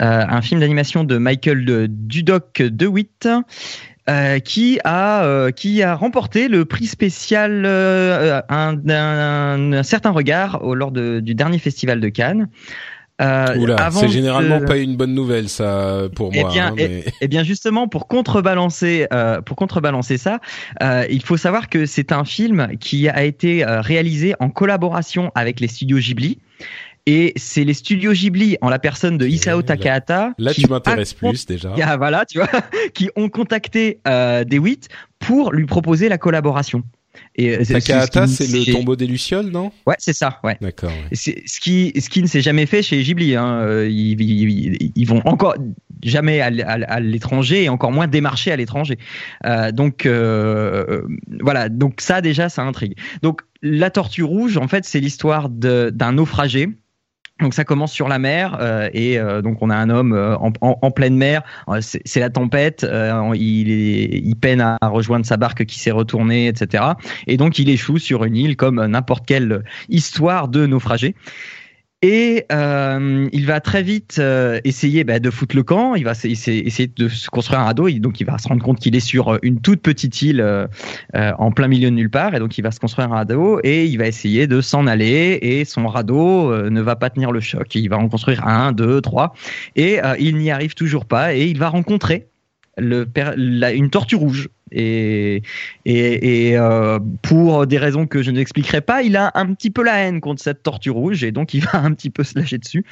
un 0.00 0.42
film 0.42 0.60
d'animation 0.60 1.04
de 1.04 1.16
Michael 1.16 1.86
Dudoc 1.88 2.60
DeWitt. 2.60 3.28
qui 4.44 4.80
a 4.84 5.52
qui 5.52 5.82
a 5.82 5.94
remporté 5.94 6.48
le 6.48 6.64
prix 6.64 6.86
spécial 6.86 7.64
un, 7.64 8.76
un, 8.88 9.82
certain 9.84 10.10
regard 10.10 10.64
au, 10.64 10.74
lors 10.74 10.90
du 10.90 11.34
dernier 11.34 11.58
festival 11.58 12.00
de 12.00 12.08
Cannes. 12.08 12.48
Euh, 13.22 13.76
c'est 13.92 14.08
généralement 14.08 14.60
pas 14.60 14.76
une 14.76 14.96
bonne 14.96 15.14
nouvelle 15.14 15.48
ça 15.48 16.08
pour 16.16 16.30
eh 16.32 16.40
moi. 16.40 16.50
Bien, 16.50 16.68
hein, 16.68 16.74
et, 16.78 17.04
eh 17.20 17.28
bien 17.28 17.44
justement 17.44 17.86
pour 17.86 18.08
contrebalancer 18.08 19.06
euh, 19.12 19.40
pour 19.40 19.56
contrebalancer 19.56 20.16
ça, 20.16 20.40
euh, 20.82 21.06
il 21.08 21.22
faut 21.22 21.36
savoir 21.36 21.68
que 21.68 21.86
c'est 21.86 22.10
un 22.10 22.24
film 22.24 22.76
qui 22.80 23.08
a 23.08 23.22
été 23.22 23.64
réalisé 23.64 24.34
en 24.40 24.50
collaboration 24.50 25.30
avec 25.34 25.60
les 25.60 25.68
studios 25.68 25.98
Ghibli. 25.98 26.38
Et 27.06 27.34
c'est 27.36 27.64
les 27.64 27.74
studios 27.74 28.12
Ghibli, 28.12 28.56
en 28.62 28.70
la 28.70 28.78
personne 28.78 29.18
de 29.18 29.26
Isao 29.26 29.60
Takahata. 29.60 30.32
Là, 30.38 30.54
tu 30.54 30.66
m'intéresses 30.66 31.12
plus 31.12 31.46
déjà. 31.46 31.74
Ah, 31.86 31.98
voilà, 31.98 32.24
tu 32.24 32.38
vois, 32.38 32.48
qui 32.94 33.10
ont 33.14 33.28
contacté 33.28 34.00
euh, 34.08 34.42
DeWitt 34.44 34.88
pour 35.18 35.52
lui 35.52 35.66
proposer 35.66 36.08
la 36.08 36.16
collaboration. 36.16 36.82
Et 37.36 37.56
euh, 37.56 37.64
Takahata, 37.64 38.26
c'est 38.26 38.46
le 38.46 38.72
tombeau 38.72 38.96
des 38.96 39.06
lucioles, 39.06 39.50
non? 39.50 39.72
Ouais, 39.86 39.96
c'est 39.98 40.12
ça. 40.12 40.40
Ouais. 40.44 40.56
D'accord. 40.60 40.92
Ce 41.12 41.60
qui 41.60 41.92
ce 41.98 42.08
qui 42.08 42.22
ne 42.22 42.26
s'est 42.26 42.40
jamais 42.40 42.66
fait 42.66 42.82
chez 42.82 43.02
Ghibli. 43.02 43.34
Hein. 43.34 43.60
Euh, 43.62 43.88
ils, 43.88 44.20
ils, 44.20 44.92
ils, 44.94 45.06
vont 45.06 45.20
encore 45.24 45.56
jamais 46.02 46.40
à, 46.40 46.46
à, 46.46 47.00
l'étranger 47.00 47.64
et 47.64 47.68
encore 47.68 47.92
moins 47.92 48.06
démarcher 48.06 48.52
à 48.52 48.56
l'étranger. 48.56 48.98
Euh, 49.46 49.72
donc 49.72 50.06
euh, 50.06 51.02
voilà. 51.40 51.68
Donc 51.68 52.00
ça 52.00 52.20
déjà, 52.20 52.48
ça 52.48 52.62
intrigue. 52.62 52.96
Donc 53.22 53.42
la 53.62 53.90
tortue 53.90 54.22
rouge, 54.22 54.56
en 54.56 54.68
fait, 54.68 54.84
c'est 54.84 55.00
l'histoire 55.00 55.48
d'un 55.48 56.12
naufragé 56.12 56.68
donc 57.40 57.52
ça 57.52 57.64
commence 57.64 57.92
sur 57.92 58.08
la 58.08 58.20
mer 58.20 58.56
euh, 58.60 58.88
et 58.92 59.18
euh, 59.18 59.42
donc 59.42 59.58
on 59.60 59.68
a 59.68 59.74
un 59.74 59.90
homme 59.90 60.12
euh, 60.12 60.36
en, 60.36 60.52
en, 60.60 60.78
en, 60.80 60.90
pleine 60.92 61.16
mer, 61.16 61.42
c'est 61.80 62.20
la 62.20 62.30
tempête, 62.30 62.86
il, 63.34 63.70
est, 63.70 64.20
il 64.22 64.36
peine 64.36 64.60
à 64.60 64.78
rejoindre 64.82 65.26
sa 65.26 65.36
barque 65.36 65.64
qui 65.64 65.80
s'est 65.80 65.90
retournée, 65.90 66.46
etc. 66.46 66.84
Et 67.26 67.36
donc 67.36 67.58
il 67.58 67.68
échoue 67.68 67.98
sur 67.98 68.24
une 68.24 68.36
île 68.36 68.56
comme 68.56 68.84
n'importe 68.86 69.26
quelle 69.26 69.64
histoire 69.88 70.46
de 70.48 70.66
naufragé. 70.66 71.16
Et 72.06 72.44
euh, 72.52 73.30
il 73.32 73.46
va 73.46 73.60
très 73.60 73.82
vite 73.82 74.16
euh, 74.18 74.60
essayer 74.64 75.04
bah, 75.04 75.20
de 75.20 75.30
foutre 75.30 75.56
le 75.56 75.62
camp. 75.62 75.94
Il 75.94 76.04
va 76.04 76.10
essayer 76.10 76.86
de 76.86 77.08
se 77.08 77.30
construire 77.30 77.60
un 77.60 77.64
radeau. 77.64 77.88
Donc 77.92 78.20
il 78.20 78.26
va 78.26 78.36
se 78.36 78.46
rendre 78.46 78.62
compte 78.62 78.78
qu'il 78.78 78.94
est 78.94 79.00
sur 79.00 79.38
une 79.42 79.62
toute 79.62 79.80
petite 79.80 80.20
île 80.20 80.42
euh, 80.42 80.66
en 81.14 81.50
plein 81.50 81.66
milieu 81.66 81.88
de 81.88 81.94
nulle 81.94 82.10
part. 82.10 82.34
Et 82.34 82.40
donc 82.40 82.58
il 82.58 82.60
va 82.60 82.72
se 82.72 82.78
construire 82.78 83.10
un 83.10 83.14
radeau 83.14 83.58
et 83.64 83.86
il 83.86 83.96
va 83.96 84.06
essayer 84.06 84.46
de 84.46 84.60
s'en 84.60 84.86
aller. 84.86 85.38
Et 85.40 85.64
son 85.64 85.86
radeau 85.86 86.54
ne 86.68 86.80
va 86.82 86.94
pas 86.94 87.08
tenir 87.08 87.32
le 87.32 87.40
choc. 87.40 87.74
Il 87.74 87.88
va 87.88 87.96
en 87.96 88.10
construire 88.10 88.46
un, 88.46 88.72
deux, 88.72 89.00
trois. 89.00 89.32
Et 89.74 89.98
il 90.18 90.36
n'y 90.36 90.50
arrive 90.50 90.74
toujours 90.74 91.06
pas. 91.06 91.34
Et 91.34 91.46
il 91.46 91.58
va 91.58 91.70
rencontrer 91.70 92.28
une 92.76 93.88
tortue 93.90 94.16
rouge 94.16 94.50
et, 94.74 95.42
euh, 96.56 96.98
pour 97.22 97.66
des 97.66 97.78
raisons 97.78 98.06
que 98.06 98.22
je 98.22 98.30
n'expliquerai 98.30 98.80
pas, 98.80 99.02
il 99.02 99.16
a 99.16 99.30
un 99.34 99.52
petit 99.54 99.70
peu 99.70 99.82
la 99.82 99.98
haine 99.98 100.20
contre 100.20 100.42
cette 100.42 100.62
tortue 100.62 100.90
rouge 100.90 101.24
et 101.24 101.32
donc 101.32 101.54
il 101.54 101.64
va 101.64 101.78
un 101.78 101.92
petit 101.92 102.10
peu 102.10 102.24
se 102.24 102.38
lâcher 102.38 102.58
dessus. 102.58 102.84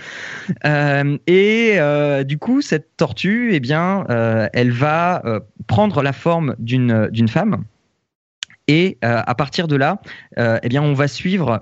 Euh, 0.64 1.18
et 1.26 1.74
euh, 1.76 2.24
du 2.24 2.38
coup, 2.38 2.62
cette 2.62 2.96
tortue, 2.96 3.50
eh 3.52 3.60
bien, 3.60 4.04
elle 4.52 4.70
va 4.70 5.22
prendre 5.66 6.02
la 6.02 6.12
forme 6.12 6.54
d'une 6.58 7.28
femme. 7.28 7.64
Et 8.68 8.98
à 9.02 9.34
partir 9.34 9.66
de 9.66 9.76
là, 9.76 10.00
eh 10.38 10.68
bien, 10.68 10.82
on 10.82 10.94
va 10.94 11.08
suivre 11.08 11.60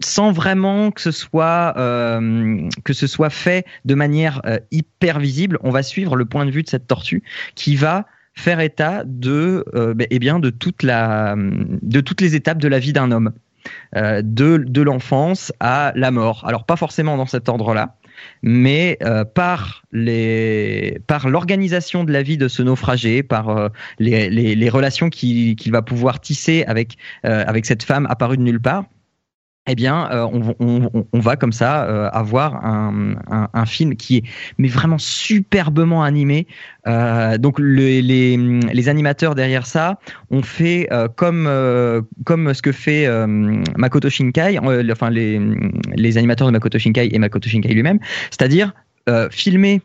sans 0.00 0.32
vraiment 0.32 0.90
que 0.90 1.00
ce 1.00 1.10
soit 1.10 1.74
que 1.76 2.92
ce 2.92 3.06
soit 3.06 3.30
fait 3.30 3.64
de 3.84 3.94
manière 3.94 4.42
hyper 4.70 5.18
visible. 5.18 5.58
On 5.62 5.70
va 5.70 5.82
suivre 5.82 6.16
le 6.16 6.24
point 6.24 6.44
de 6.44 6.50
vue 6.50 6.62
de 6.62 6.68
cette 6.68 6.86
tortue 6.86 7.22
qui 7.54 7.76
va 7.76 8.06
faire 8.36 8.60
état 8.60 9.02
de, 9.04 9.64
euh, 9.74 9.94
ben, 9.94 10.06
eh 10.10 10.18
bien, 10.18 10.38
de, 10.38 10.50
toute 10.50 10.82
la, 10.82 11.34
de 11.36 12.00
toutes 12.00 12.20
les 12.20 12.34
étapes 12.34 12.58
de 12.58 12.68
la 12.68 12.78
vie 12.78 12.92
d'un 12.92 13.10
homme, 13.10 13.32
euh, 13.96 14.20
de, 14.22 14.58
de 14.58 14.82
l'enfance 14.82 15.52
à 15.60 15.92
la 15.96 16.10
mort. 16.10 16.44
Alors 16.46 16.64
pas 16.64 16.76
forcément 16.76 17.16
dans 17.16 17.26
cet 17.26 17.48
ordre-là, 17.48 17.96
mais 18.42 18.98
euh, 19.02 19.24
par 19.24 19.84
les 19.92 21.00
par 21.06 21.28
l'organisation 21.28 22.04
de 22.04 22.12
la 22.12 22.22
vie 22.22 22.36
de 22.36 22.48
ce 22.48 22.62
naufragé, 22.62 23.22
par 23.22 23.48
euh, 23.48 23.68
les, 23.98 24.28
les, 24.30 24.68
relations 24.68 25.08
qu'il 25.08 25.72
va 25.72 25.82
pouvoir 25.82 26.20
tisser 26.20 26.64
avec 26.64 26.96
avec 27.22 27.66
cette 27.66 27.82
femme 27.82 28.06
apparue 28.10 28.36
de 28.36 28.42
nulle 28.42 28.60
part, 28.60 28.84
eh 29.66 29.74
bien, 29.74 30.08
euh, 30.12 30.26
on, 30.32 30.54
on, 30.60 31.06
on, 31.12 31.18
va 31.18 31.36
comme 31.36 31.52
ça 31.52 31.84
euh, 31.84 32.08
avoir 32.12 32.64
un, 32.64 33.16
un, 33.30 33.48
un, 33.52 33.66
film 33.66 33.96
qui 33.96 34.18
est 34.18 34.22
mais 34.58 34.68
vraiment 34.68 34.98
superbement 34.98 36.04
animé. 36.04 36.46
Euh, 36.86 37.36
donc 37.36 37.58
le, 37.58 38.00
les, 38.00 38.36
les, 38.36 38.88
animateurs 38.88 39.34
derrière 39.34 39.66
ça 39.66 39.98
ont 40.30 40.42
fait 40.42 40.86
euh, 40.92 41.08
comme 41.08 41.50
comme 42.24 42.54
ce 42.54 42.62
que 42.62 42.72
fait 42.72 43.08
Makoto 43.76 44.08
Shinkai, 44.08 44.58
enfin 44.90 45.10
les, 45.10 45.40
les 45.96 46.18
animateurs 46.18 46.46
de 46.46 46.52
Makoto 46.52 46.78
Shinkai 46.78 47.08
et 47.12 47.18
Makoto 47.18 47.48
Shinkai 47.48 47.74
lui-même, 47.74 47.98
c'est-à-dire 48.30 48.72
filmer 49.30 49.82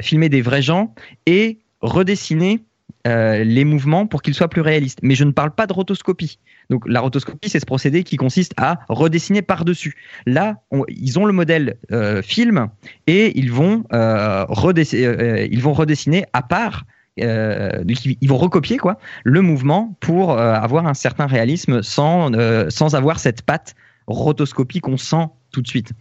filmer 0.00 0.28
des 0.28 0.42
vrais 0.42 0.62
gens 0.62 0.94
et 1.24 1.58
redessiner 1.80 2.60
les 3.06 3.64
mouvements 3.64 4.06
pour 4.06 4.20
qu'ils 4.20 4.34
soient 4.34 4.48
plus 4.48 4.60
réalistes. 4.60 4.98
Mais 5.02 5.14
je 5.14 5.24
ne 5.24 5.30
parle 5.30 5.52
pas 5.52 5.66
de 5.66 5.72
rotoscopie. 5.72 6.38
Donc 6.70 6.84
la 6.86 7.00
rotoscopie, 7.00 7.48
c'est 7.48 7.60
ce 7.60 7.66
procédé 7.66 8.02
qui 8.02 8.16
consiste 8.16 8.52
à 8.56 8.80
redessiner 8.88 9.42
par-dessus. 9.42 9.94
Là, 10.26 10.62
ils 10.88 11.18
ont 11.18 11.24
le 11.24 11.32
modèle 11.32 11.76
euh, 11.92 12.22
film 12.22 12.68
et 13.06 13.38
ils 13.38 13.52
vont, 13.52 13.84
euh, 13.92 14.44
redessiner, 14.48 15.06
euh, 15.06 15.48
ils 15.50 15.62
vont 15.62 15.72
redessiner 15.72 16.24
à 16.32 16.42
part. 16.42 16.84
ils 17.18 18.28
vont 18.28 18.36
recopier 18.36 18.76
quoi 18.76 18.98
le 19.24 19.40
mouvement 19.40 19.96
pour 20.00 20.38
avoir 20.38 20.86
un 20.86 20.92
certain 20.92 21.26
réalisme 21.26 21.82
sans 21.82 22.30
sans 22.68 22.94
avoir 22.94 23.18
cette 23.18 23.40
patte 23.40 23.74
rotoscopie 24.06 24.80
qu'on 24.80 24.98
sent 24.98 25.26
tout 25.50 25.62
de 25.62 25.66
suite 25.66 25.92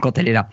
quand 0.00 0.16
elle 0.16 0.28
est 0.28 0.38
là. 0.40 0.48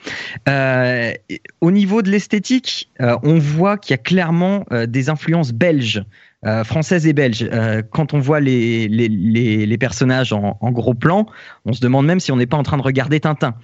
Au 1.62 1.70
niveau 1.70 2.02
de 2.02 2.10
l'esthétique, 2.10 2.90
on 3.00 3.38
voit 3.38 3.78
qu'il 3.78 3.94
y 3.94 4.00
a 4.00 4.02
clairement 4.02 4.66
des 4.88 5.10
influences 5.12 5.52
belges 5.52 6.04
euh, 6.46 6.64
française 6.64 7.08
et 7.08 7.14
belge. 7.14 7.48
Euh, 7.52 7.82
quand 7.82 8.14
on 8.14 8.20
voit 8.20 8.40
les, 8.40 8.88
les, 8.88 9.78
personnages 9.78 10.32
en, 10.34 10.72
gros 10.72 10.94
plan, 10.94 11.26
on 11.66 11.74
se 11.74 11.82
demande 11.82 12.06
même 12.06 12.20
si 12.20 12.32
on 12.32 12.38
n'est 12.38 12.46
pas 12.46 12.58
en 12.58 12.64
train 12.64 12.78
de 12.78 12.84
regarder 12.84 13.20
Tintin. 13.20 13.56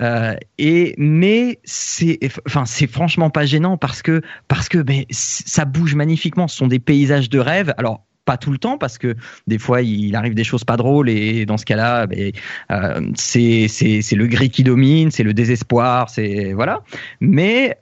Euh, 0.00 0.36
et 0.58 0.94
mais 0.96 1.58
c'est 1.64 2.20
enfin 2.46 2.64
c'est 2.64 2.86
franchement 2.86 3.30
pas 3.30 3.44
gênant 3.46 3.76
parce 3.76 4.00
que 4.00 4.22
parce 4.46 4.68
que 4.68 4.84
ça 5.10 5.64
bouge 5.64 5.94
magnifiquement. 5.94 6.46
Ce 6.48 6.56
sont 6.56 6.68
des 6.68 6.78
paysages 6.78 7.28
de 7.28 7.40
rêve. 7.40 7.74
Alors 7.78 8.04
pas 8.24 8.36
tout 8.36 8.52
le 8.52 8.58
temps 8.58 8.76
parce 8.76 8.98
que 8.98 9.16
des 9.46 9.58
fois 9.58 9.80
il 9.80 10.14
arrive 10.14 10.34
des 10.34 10.44
choses 10.44 10.62
pas 10.62 10.76
drôles 10.76 11.08
et 11.08 11.46
dans 11.46 11.56
ce 11.56 11.64
cas-là 11.64 12.06
ben, 12.06 12.30
euh, 12.70 13.00
c'est 13.16 13.66
le 14.12 14.26
gris 14.26 14.50
qui 14.50 14.62
domine, 14.62 15.10
c'est 15.10 15.22
le 15.22 15.32
désespoir, 15.32 16.10
c'est 16.10 16.52
voilà. 16.52 16.82
Mais 17.20 17.78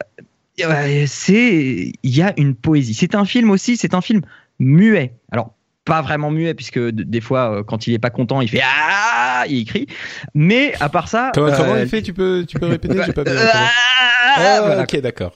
c'est 1.07 1.93
il 2.03 2.17
y 2.17 2.23
a 2.23 2.33
une 2.37 2.55
poésie. 2.55 2.95
C'est 2.95 3.15
un 3.15 3.25
film 3.25 3.51
aussi, 3.51 3.77
c'est 3.77 3.95
un 3.95 4.01
film 4.01 4.23
muet. 4.59 5.15
Alors 5.31 5.55
pas 5.87 6.03
vraiment 6.03 6.31
muet 6.31 6.53
puisque 6.53 6.81
des 6.81 7.21
fois 7.21 7.59
euh, 7.59 7.63
quand 7.63 7.87
il 7.87 7.95
est 7.95 7.99
pas 7.99 8.11
content 8.11 8.43
il 8.43 8.49
fait 8.49 8.61
ah! 8.63 9.45
Il 9.49 9.65
crie 9.65 9.87
mais 10.35 10.75
à 10.81 10.89
part 10.89 11.09
ça 11.09 11.31
comment, 11.33 11.47
euh, 11.47 11.83
il 11.83 11.89
fait? 11.89 12.03
Tu 12.03 12.13
peux 12.13 12.45
tu 12.47 12.59
peux 12.59 12.67
répéter 12.67 13.01
j'ai 13.07 13.13
pas 13.13 13.23
bien 13.23 13.35
ah, 13.55 14.79
ah 14.79 14.83
ok 14.83 15.01
d'accord 15.01 15.33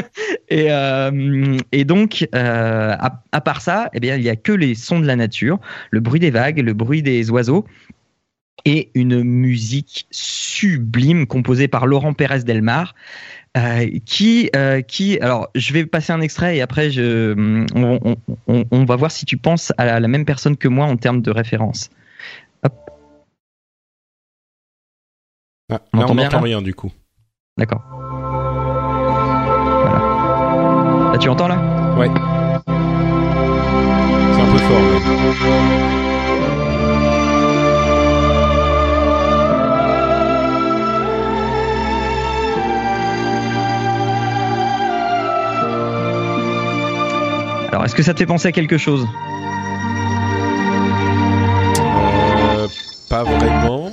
et 0.50 0.70
euh, 0.70 1.56
et 1.72 1.84
donc 1.84 2.28
euh, 2.34 2.94
à, 2.98 3.22
à, 3.32 3.40
part 3.40 3.62
ça 3.62 3.88
eh 3.94 4.00
bien 4.00 4.16
il 4.16 4.22
y 4.22 4.28
a 4.28 4.36
que 4.36 4.52
les 4.52 4.74
sons 4.74 5.00
de 5.00 5.06
la 5.06 5.16
nature 5.16 5.58
le 5.90 6.00
bruit 6.00 6.20
des 6.20 6.30
vagues 6.30 6.58
le 6.58 6.74
bruit 6.74 7.02
des 7.02 7.30
oiseaux 7.30 7.64
et 8.66 8.90
une 8.94 9.22
musique 9.22 10.06
sublime 10.10 11.26
composée 11.26 11.68
par 11.68 11.86
Laurent 11.86 12.12
Pérez 12.12 12.44
Delmar 12.44 12.94
euh, 13.56 13.88
qui, 14.04 14.50
euh, 14.56 14.80
qui, 14.82 15.18
alors, 15.20 15.48
je 15.54 15.72
vais 15.72 15.86
passer 15.86 16.12
un 16.12 16.20
extrait 16.20 16.56
et 16.56 16.62
après, 16.62 16.90
je, 16.90 17.34
on, 17.74 18.00
on, 18.04 18.16
on, 18.48 18.64
on 18.70 18.84
va 18.84 18.96
voir 18.96 19.12
si 19.12 19.24
tu 19.24 19.36
penses 19.36 19.72
à 19.78 19.84
la, 19.84 20.00
la, 20.00 20.08
même 20.08 20.24
personne 20.24 20.56
que 20.56 20.66
moi 20.66 20.86
en 20.86 20.96
termes 20.96 21.22
de 21.22 21.30
référence. 21.30 21.90
Hop. 22.64 22.72
Ah, 25.70 25.80
là, 25.92 26.06
on 26.08 26.14
n'entend 26.14 26.40
rien 26.40 26.62
du 26.62 26.74
coup. 26.74 26.92
D'accord. 27.56 27.82
Voilà. 29.82 29.98
Là, 31.12 31.18
tu 31.18 31.28
entends 31.28 31.48
là? 31.48 31.94
Ouais. 31.96 32.08
C'est 34.32 34.42
un 34.42 34.52
peu 34.52 34.58
fort. 34.58 34.82
Mais... 35.44 36.03
Alors, 47.84 47.90
est-ce 47.90 47.96
que 47.96 48.02
ça 48.02 48.14
te 48.14 48.18
fait 48.18 48.24
penser 48.24 48.48
à 48.48 48.52
quelque 48.52 48.78
chose 48.78 49.06
euh, 51.80 52.66
Pas 53.10 53.24
vraiment. 53.24 53.92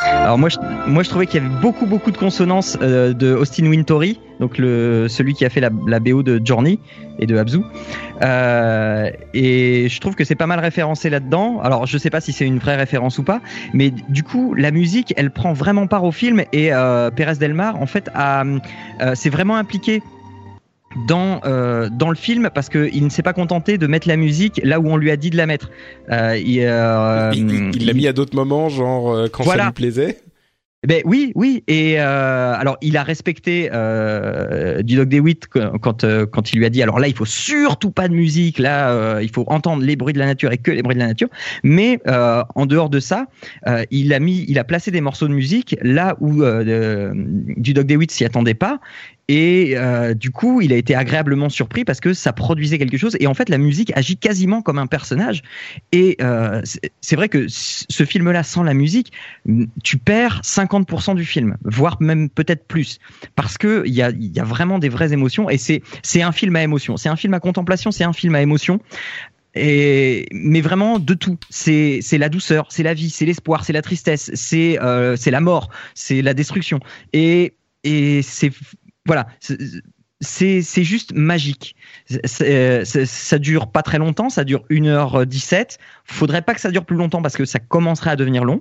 Alors 0.00 0.38
moi, 0.38 0.48
je, 0.48 0.58
moi, 0.86 1.02
je 1.02 1.08
trouvais 1.08 1.26
qu'il 1.26 1.42
y 1.42 1.44
avait 1.44 1.56
beaucoup, 1.56 1.86
beaucoup 1.86 2.12
de 2.12 2.16
consonances 2.18 2.78
euh, 2.82 3.12
de 3.12 3.34
Austin 3.34 3.66
Wintory, 3.66 4.20
donc 4.38 4.58
le, 4.58 5.08
celui 5.08 5.34
qui 5.34 5.44
a 5.44 5.50
fait 5.50 5.58
la, 5.58 5.70
la 5.88 5.98
BO 5.98 6.22
de 6.22 6.40
Journey 6.44 6.78
et 7.18 7.26
de 7.26 7.36
Abzu. 7.36 7.62
Euh, 8.22 9.10
et 9.34 9.88
je 9.88 10.00
trouve 10.00 10.14
que 10.14 10.22
c'est 10.22 10.36
pas 10.36 10.46
mal 10.46 10.60
référencé 10.60 11.10
là-dedans. 11.10 11.60
Alors, 11.64 11.86
je 11.86 11.98
sais 11.98 12.10
pas 12.10 12.20
si 12.20 12.32
c'est 12.32 12.46
une 12.46 12.60
vraie 12.60 12.76
référence 12.76 13.18
ou 13.18 13.24
pas, 13.24 13.40
mais 13.74 13.90
du 13.90 14.22
coup, 14.22 14.54
la 14.54 14.70
musique, 14.70 15.14
elle 15.16 15.32
prend 15.32 15.52
vraiment 15.52 15.88
part 15.88 16.04
au 16.04 16.12
film 16.12 16.44
et 16.52 16.72
euh, 16.72 17.10
Pérez 17.10 17.34
Delmar, 17.40 17.82
en 17.82 17.86
fait, 17.86 18.08
a, 18.14 18.44
euh, 18.44 19.12
c'est 19.16 19.30
vraiment 19.30 19.56
impliqué 19.56 20.00
dans 21.08 21.40
euh, 21.44 21.88
dans 21.90 22.10
le 22.10 22.16
film 22.16 22.50
parce 22.54 22.68
que 22.68 22.90
il 22.92 23.04
ne 23.04 23.08
s'est 23.08 23.22
pas 23.22 23.32
contenté 23.32 23.78
de 23.78 23.86
mettre 23.86 24.08
la 24.08 24.16
musique 24.16 24.60
là 24.64 24.80
où 24.80 24.88
on 24.88 24.96
lui 24.96 25.10
a 25.10 25.16
dit 25.16 25.30
de 25.30 25.36
la 25.36 25.46
mettre. 25.46 25.70
Euh, 26.10 26.36
il 26.38 26.62
l'a 26.64 27.30
il, 27.34 27.94
mis 27.94 28.06
à 28.06 28.12
d'autres 28.12 28.36
moments, 28.36 28.68
genre 28.68 29.10
euh, 29.12 29.28
quand 29.28 29.44
voilà. 29.44 29.64
ça 29.64 29.68
lui 29.68 29.74
plaisait. 29.74 30.18
Ben 30.84 31.00
oui, 31.04 31.30
oui, 31.36 31.62
et 31.68 32.00
euh, 32.00 32.54
alors 32.54 32.76
il 32.82 32.96
a 32.96 33.04
respecté 33.04 33.70
euh, 33.72 34.82
du 34.82 34.96
Dog 34.96 35.08
DeWitt 35.08 35.46
quand 35.46 36.02
euh, 36.02 36.26
quand 36.26 36.52
il 36.52 36.58
lui 36.58 36.66
a 36.66 36.70
dit 36.70 36.82
alors 36.82 36.98
là 36.98 37.06
il 37.06 37.14
faut 37.14 37.24
surtout 37.24 37.92
pas 37.92 38.08
de 38.08 38.14
musique, 38.14 38.58
là 38.58 38.90
euh, 38.90 39.22
il 39.22 39.30
faut 39.30 39.44
entendre 39.46 39.84
les 39.84 39.94
bruits 39.94 40.12
de 40.12 40.18
la 40.18 40.26
nature 40.26 40.50
et 40.50 40.58
que 40.58 40.72
les 40.72 40.82
bruits 40.82 40.96
de 40.96 41.00
la 41.00 41.06
nature, 41.06 41.28
mais 41.62 42.00
euh, 42.08 42.42
en 42.56 42.66
dehors 42.66 42.90
de 42.90 42.98
ça, 42.98 43.28
euh, 43.68 43.84
il 43.92 44.12
a 44.12 44.18
mis, 44.18 44.44
il 44.48 44.58
a 44.58 44.64
placé 44.64 44.90
des 44.90 45.00
morceaux 45.00 45.28
de 45.28 45.34
musique 45.34 45.76
là 45.82 46.16
où 46.18 46.42
du 46.42 47.74
Dog 47.74 47.86
DeWitt 47.86 48.10
s'y 48.10 48.24
attendait 48.24 48.54
pas 48.54 48.80
et 49.28 49.74
euh, 49.76 50.14
du 50.14 50.30
coup, 50.30 50.60
il 50.60 50.72
a 50.72 50.76
été 50.76 50.94
agréablement 50.94 51.48
surpris 51.48 51.84
parce 51.84 52.00
que 52.00 52.12
ça 52.12 52.32
produisait 52.32 52.78
quelque 52.78 52.96
chose. 52.96 53.16
Et 53.20 53.26
en 53.26 53.34
fait, 53.34 53.48
la 53.48 53.58
musique 53.58 53.92
agit 53.96 54.16
quasiment 54.16 54.62
comme 54.62 54.78
un 54.78 54.86
personnage. 54.86 55.42
Et 55.92 56.16
euh, 56.20 56.60
c'est 57.00 57.16
vrai 57.16 57.28
que 57.28 57.46
ce 57.48 58.04
film-là, 58.04 58.42
sans 58.42 58.62
la 58.62 58.74
musique, 58.74 59.12
tu 59.84 59.96
perds 59.96 60.40
50% 60.42 61.14
du 61.14 61.24
film, 61.24 61.56
voire 61.64 61.96
même 62.00 62.28
peut-être 62.28 62.66
plus, 62.66 62.98
parce 63.36 63.58
que 63.58 63.84
il 63.86 63.94
y 63.94 64.02
a, 64.02 64.10
y 64.10 64.40
a 64.40 64.44
vraiment 64.44 64.78
des 64.78 64.88
vraies 64.88 65.12
émotions. 65.12 65.48
Et 65.48 65.58
c'est 65.58 66.22
un 66.22 66.32
film 66.32 66.56
à 66.56 66.62
émotion. 66.62 66.96
C'est 66.96 67.08
un 67.08 67.16
film 67.16 67.34
à 67.34 67.40
contemplation. 67.40 67.90
C'est 67.90 68.04
un 68.04 68.12
film 68.12 68.34
à 68.34 68.42
émotion 68.42 68.80
et 69.54 70.26
mais 70.32 70.62
vraiment 70.62 70.98
de 70.98 71.14
tout. 71.14 71.38
C'est 71.50 72.00
la 72.12 72.28
douceur, 72.28 72.66
c'est 72.70 72.82
la 72.82 72.94
vie, 72.94 73.10
c'est 73.10 73.26
l'espoir, 73.26 73.64
c'est 73.64 73.72
la 73.72 73.82
tristesse, 73.82 74.30
c'est 74.34 74.78
euh, 74.80 75.16
la 75.26 75.40
mort, 75.40 75.68
c'est 75.94 76.22
la 76.22 76.34
destruction. 76.34 76.80
Et 77.12 77.54
c'est 77.84 78.50
voilà, 79.06 79.26
c'est 80.20 80.84
juste 80.84 81.12
magique. 81.14 81.74
C'est, 82.24 82.84
ça 82.84 83.38
dure 83.38 83.66
pas 83.70 83.82
très 83.82 83.98
longtemps, 83.98 84.30
ça 84.30 84.44
dure 84.44 84.64
1h17. 84.70 85.78
Faudrait 86.04 86.42
pas 86.42 86.54
que 86.54 86.60
ça 86.60 86.70
dure 86.70 86.84
plus 86.84 86.96
longtemps 86.96 87.22
parce 87.22 87.36
que 87.36 87.44
ça 87.44 87.58
commencerait 87.58 88.10
à 88.10 88.16
devenir 88.16 88.44
long. 88.44 88.60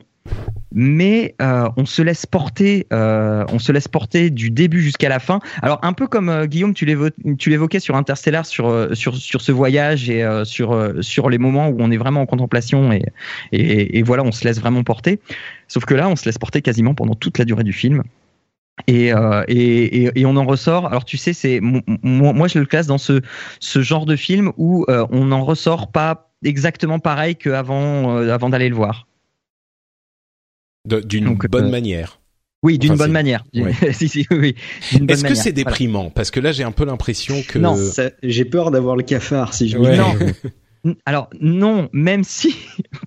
Mais 0.73 1.35
euh, 1.41 1.67
on 1.75 1.85
se 1.85 2.01
laisse 2.01 2.25
porter, 2.25 2.87
euh, 2.93 3.43
on 3.49 3.59
se 3.59 3.71
laisse 3.71 3.89
porter 3.89 4.29
du 4.29 4.51
début 4.51 4.81
jusqu'à 4.81 5.09
la 5.09 5.19
fin. 5.19 5.39
Alors 5.61 5.79
un 5.81 5.91
peu 5.91 6.07
comme 6.07 6.29
euh, 6.29 6.45
Guillaume, 6.45 6.73
tu 6.73 6.85
l'évoquais 6.85 7.79
sur 7.79 7.95
Interstellar, 7.95 8.45
sur 8.45 8.69
euh, 8.69 8.93
sur 8.93 9.17
sur 9.17 9.41
ce 9.41 9.51
voyage 9.51 10.09
et 10.09 10.23
euh, 10.23 10.45
sur 10.45 10.93
sur 11.01 11.29
les 11.29 11.39
moments 11.39 11.67
où 11.67 11.77
on 11.79 11.91
est 11.91 11.97
vraiment 11.97 12.21
en 12.21 12.25
contemplation 12.25 12.93
et, 12.93 13.03
et 13.51 13.97
et 13.99 14.03
voilà, 14.03 14.23
on 14.23 14.31
se 14.31 14.45
laisse 14.45 14.61
vraiment 14.61 14.83
porter. 14.83 15.19
Sauf 15.67 15.85
que 15.85 15.93
là, 15.93 16.07
on 16.07 16.15
se 16.15 16.25
laisse 16.25 16.37
porter 16.37 16.61
quasiment 16.61 16.93
pendant 16.93 17.15
toute 17.15 17.37
la 17.37 17.43
durée 17.43 17.63
du 17.63 17.73
film. 17.73 18.03
Et, 18.87 19.13
euh, 19.13 19.43
et, 19.47 20.03
et, 20.03 20.11
et, 20.15 20.25
on 20.25 20.35
en 20.35 20.45
ressort. 20.45 20.87
Alors 20.87 21.05
tu 21.05 21.17
sais, 21.17 21.33
c'est 21.33 21.59
moi, 21.61 22.33
moi 22.33 22.47
je 22.47 22.59
le 22.59 22.65
classe 22.65 22.87
dans 22.87 22.97
ce 22.97 23.21
ce 23.59 23.81
genre 23.81 24.05
de 24.05 24.15
film 24.15 24.51
où 24.57 24.85
euh, 24.89 25.05
on 25.11 25.25
n'en 25.25 25.43
ressort 25.43 25.91
pas 25.91 26.31
exactement 26.43 26.99
pareil 26.99 27.35
qu'avant 27.35 28.17
euh, 28.17 28.33
avant 28.33 28.49
d'aller 28.49 28.69
le 28.69 28.75
voir. 28.75 29.07
D'une 30.85 31.35
bonne 31.35 31.69
manière. 31.69 32.19
Oui, 32.63 32.77
d'une 32.77 32.91
enfin, 32.91 33.05
bonne 33.05 33.11
manière. 33.11 33.43
Ouais. 33.55 33.73
si, 33.93 34.07
si, 34.07 34.27
oui. 34.29 34.55
Est-ce 35.07 35.23
que 35.23 35.33
c'est 35.33 35.51
déprimant? 35.51 35.99
Voilà. 35.99 36.13
Parce 36.13 36.29
que 36.29 36.39
là, 36.39 36.51
j'ai 36.51 36.63
un 36.63 36.71
peu 36.71 36.85
l'impression 36.85 37.41
que. 37.47 37.57
Non, 37.57 37.75
j'ai 38.21 38.45
peur 38.45 38.71
d'avoir 38.71 38.95
le 38.95 39.03
cafard 39.03 39.53
si 39.53 39.67
je. 39.69 39.77
Ouais. 39.77 39.97
Non. 39.97 40.15
Alors 41.05 41.29
non, 41.39 41.89
même 41.93 42.23
si, 42.23 42.55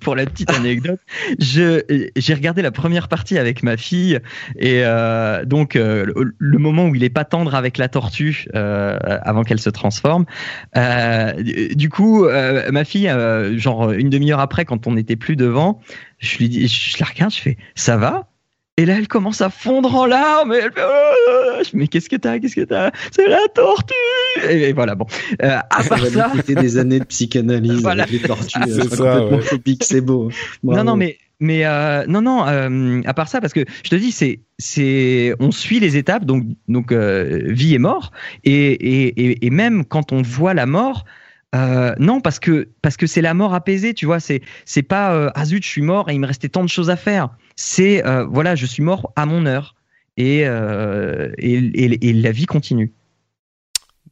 pour 0.04 0.14
la 0.14 0.26
petite 0.26 0.50
anecdote, 0.50 1.00
j'ai 1.40 2.34
regardé 2.34 2.62
la 2.62 2.70
première 2.70 3.08
partie 3.08 3.38
avec 3.38 3.62
ma 3.62 3.76
fille 3.76 4.20
et 4.56 4.82
euh, 4.84 5.44
donc 5.44 5.74
euh, 5.74 6.06
le, 6.38 6.58
moment 6.58 6.86
où 6.86 6.94
il 6.94 7.02
est 7.02 7.10
pas 7.10 7.24
tendre 7.24 7.54
avec 7.54 7.78
la 7.78 7.88
tortue 7.88 8.46
euh, 8.54 8.98
avant 9.00 9.42
qu'elle 9.42 9.60
se 9.60 9.70
transforme. 9.70 10.26
Du 11.74 11.88
coup, 11.88 12.26
ma 12.70 12.84
fille, 12.84 13.10
genre 13.56 13.90
une 13.92 14.10
demi-heure 14.10 14.40
après, 14.40 14.64
quand 14.64 14.86
on 14.86 14.92
n'était 14.92 15.16
plus 15.16 15.36
devant, 15.36 15.80
je 16.18 16.38
lui 16.38 16.48
dis, 16.48 16.68
je 16.68 16.98
la 17.00 17.06
regarde, 17.06 17.32
je 17.32 17.40
fais, 17.40 17.56
ça 17.74 17.96
va? 17.96 18.28
Et 18.76 18.86
là, 18.86 18.96
elle 18.98 19.06
commence 19.06 19.40
à 19.40 19.50
fondre 19.50 19.94
en 19.94 20.06
larmes. 20.06 20.52
Et 20.52 20.56
elle 20.56 20.72
fait, 20.72 20.82
oh, 20.84 21.62
mais 21.74 21.86
qu'est-ce 21.86 22.08
que 22.08 22.16
t'as 22.16 22.38
Qu'est-ce 22.38 22.56
que 22.56 22.64
t'as? 22.64 22.90
C'est 23.12 23.28
la 23.28 23.38
tortue. 23.54 23.94
Et, 24.48 24.70
et 24.70 24.72
voilà. 24.72 24.94
Bon. 24.96 25.06
Euh, 25.42 25.58
à 25.58 25.84
part 25.84 26.06
ça, 26.06 26.32
des 26.46 26.78
années 26.78 26.98
de 26.98 27.04
psychanalyse 27.08 27.82
voilà. 27.82 28.02
avec 28.02 28.20
les 28.20 28.26
tortues. 28.26 28.58
c'est 28.66 28.94
ça. 28.94 29.26
Ouais. 29.26 29.40
c'est 29.80 30.00
beau. 30.00 30.30
Bravo. 30.62 30.78
Non, 30.78 30.92
non, 30.92 30.96
mais 30.96 31.18
mais 31.38 31.66
euh, 31.66 32.04
non, 32.08 32.22
non. 32.22 32.46
Euh, 32.48 33.00
à 33.04 33.14
part 33.14 33.28
ça, 33.28 33.40
parce 33.40 33.52
que 33.52 33.64
je 33.84 33.90
te 33.90 33.96
dis, 33.96 34.10
c'est 34.10 34.40
c'est 34.58 35.34
on 35.38 35.52
suit 35.52 35.78
les 35.78 35.96
étapes, 35.96 36.24
donc 36.24 36.44
donc 36.68 36.90
euh, 36.90 37.42
vie 37.46 37.74
et 37.74 37.78
mort, 37.78 38.10
et, 38.44 38.72
et 38.72 39.46
et 39.46 39.50
même 39.50 39.84
quand 39.84 40.12
on 40.12 40.22
voit 40.22 40.54
la 40.54 40.66
mort. 40.66 41.04
Euh, 41.54 41.94
non, 41.98 42.20
parce 42.20 42.40
que 42.40 42.68
parce 42.82 42.96
que 42.96 43.06
c'est 43.06 43.20
la 43.20 43.32
mort 43.34 43.54
apaisée, 43.54 43.94
tu 43.94 44.06
vois. 44.06 44.20
C'est 44.20 44.42
c'est 44.64 44.82
pas 44.82 45.14
euh, 45.14 45.30
ah 45.34 45.44
zut, 45.44 45.62
je 45.62 45.68
suis 45.68 45.82
mort 45.82 46.10
et 46.10 46.14
il 46.14 46.20
me 46.20 46.26
restait 46.26 46.48
tant 46.48 46.64
de 46.64 46.68
choses 46.68 46.90
à 46.90 46.96
faire. 46.96 47.30
C'est 47.56 48.04
euh, 48.06 48.24
voilà, 48.24 48.54
je 48.54 48.66
suis 48.66 48.82
mort 48.82 49.12
à 49.16 49.26
mon 49.26 49.46
heure 49.46 49.74
et 50.16 50.46
euh, 50.46 51.30
et, 51.38 51.54
et, 51.54 52.08
et, 52.08 52.12
la 52.12 52.32
vie 52.32 52.46
continue. 52.46 52.92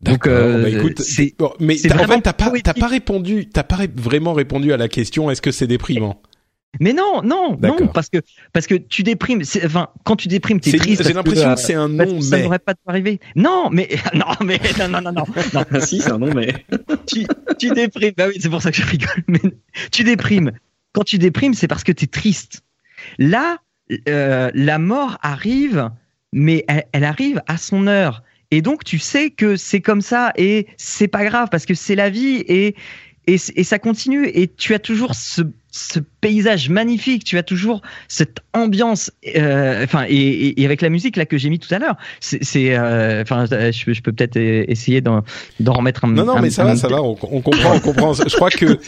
Donc, 0.02 0.28
bah, 0.28 0.68
écoute, 0.68 1.00
bon, 1.38 1.52
mais 1.60 1.76
en 1.92 2.06
fait, 2.08 2.20
t'as 2.22 2.32
pas 2.32 2.50
t'as 2.62 2.74
pas 2.74 2.88
répondu, 2.88 3.48
t'as 3.48 3.62
pas 3.62 3.78
vraiment 3.94 4.32
répondu 4.32 4.72
à 4.72 4.76
la 4.76 4.88
question. 4.88 5.30
Est-ce 5.30 5.42
que 5.42 5.52
c'est 5.52 5.68
déprimant? 5.68 6.20
Mais 6.80 6.94
non, 6.94 7.20
non, 7.22 7.58
non, 7.60 7.86
parce 7.88 8.08
que 8.08 8.18
parce 8.52 8.66
que 8.66 8.74
tu 8.74 9.02
déprimes. 9.02 9.42
Enfin, 9.64 9.88
quand 10.04 10.16
tu 10.16 10.28
déprimes, 10.28 10.58
t'es 10.58 10.72
triste. 10.72 11.02
J'ai 11.06 11.12
l'impression 11.12 11.50
que, 11.50 11.54
que 11.54 11.60
c'est 11.60 11.74
un 11.74 11.88
non, 11.88 12.14
mais 12.14 12.22
ça 12.22 12.38
n'aurait 12.38 12.58
pas 12.58 12.72
dû 12.72 12.80
arriver. 12.86 13.20
Non, 13.36 13.68
mais 13.70 13.88
non, 14.14 14.24
mais 14.42 14.58
non, 14.78 14.88
non, 14.88 15.02
non, 15.02 15.12
non. 15.12 15.24
non. 15.52 15.80
si, 15.80 16.00
c'est 16.00 16.12
un 16.12 16.18
non, 16.18 16.32
mais 16.34 16.64
tu 17.06 17.26
tu 17.58 17.70
déprimes. 17.70 18.14
Bah 18.16 18.28
oui, 18.28 18.38
c'est 18.40 18.48
pour 18.48 18.62
ça 18.62 18.70
que 18.70 18.78
je 18.78 18.86
rigole. 18.86 19.22
Mais 19.28 19.40
tu 19.90 20.02
déprimes. 20.02 20.52
Quand 20.94 21.04
tu 21.04 21.18
déprimes, 21.18 21.52
c'est 21.52 21.68
parce 21.68 21.84
que 21.84 21.92
t'es 21.92 22.06
triste. 22.06 22.62
Là, 23.18 23.58
euh, 24.08 24.50
la 24.54 24.78
mort 24.78 25.18
arrive, 25.22 25.90
mais 26.32 26.64
elle, 26.92 27.04
arrive 27.04 27.42
à 27.46 27.56
son 27.56 27.86
heure. 27.86 28.22
Et 28.50 28.62
donc, 28.62 28.84
tu 28.84 28.98
sais 28.98 29.30
que 29.30 29.56
c'est 29.56 29.80
comme 29.80 30.00
ça 30.00 30.32
et 30.36 30.66
c'est 30.76 31.08
pas 31.08 31.24
grave 31.24 31.48
parce 31.50 31.66
que 31.66 31.74
c'est 31.74 31.94
la 31.94 32.10
vie 32.10 32.44
et 32.46 32.74
et, 33.28 33.36
et, 33.54 33.62
ça 33.62 33.78
continue 33.78 34.26
et 34.26 34.48
tu 34.48 34.74
as 34.74 34.80
toujours 34.80 35.14
ce, 35.14 35.42
ce, 35.72 35.98
paysage 36.20 36.68
magnifique, 36.68 37.24
tu 37.24 37.36
as 37.38 37.42
toujours 37.42 37.82
cette 38.06 38.38
ambiance, 38.52 39.10
euh, 39.36 39.82
enfin 39.82 40.04
et, 40.08 40.60
et, 40.60 40.64
avec 40.64 40.82
la 40.82 40.88
musique 40.88 41.16
là 41.16 41.26
que 41.26 41.36
j'ai 41.36 41.50
mis 41.50 41.58
tout 41.58 41.74
à 41.74 41.78
l'heure, 41.78 41.96
c'est, 42.20 42.76
euh, 42.76 43.22
enfin 43.22 43.46
je, 43.46 43.92
je, 43.92 44.02
peux 44.02 44.12
peut-être 44.12 44.36
essayer 44.36 45.00
d'en, 45.00 45.24
d'en 45.58 45.72
remettre 45.72 46.04
un. 46.04 46.12
Non 46.12 46.24
non 46.24 46.36
un, 46.36 46.42
mais 46.42 46.50
ça 46.50 46.64
va 46.64 46.76
ça 46.76 46.88
va, 46.88 47.02
on, 47.02 47.16
on 47.22 47.40
comprend 47.40 47.74
on 47.74 47.80
comprend. 47.80 48.12
je 48.28 48.36
crois 48.36 48.50
que 48.50 48.78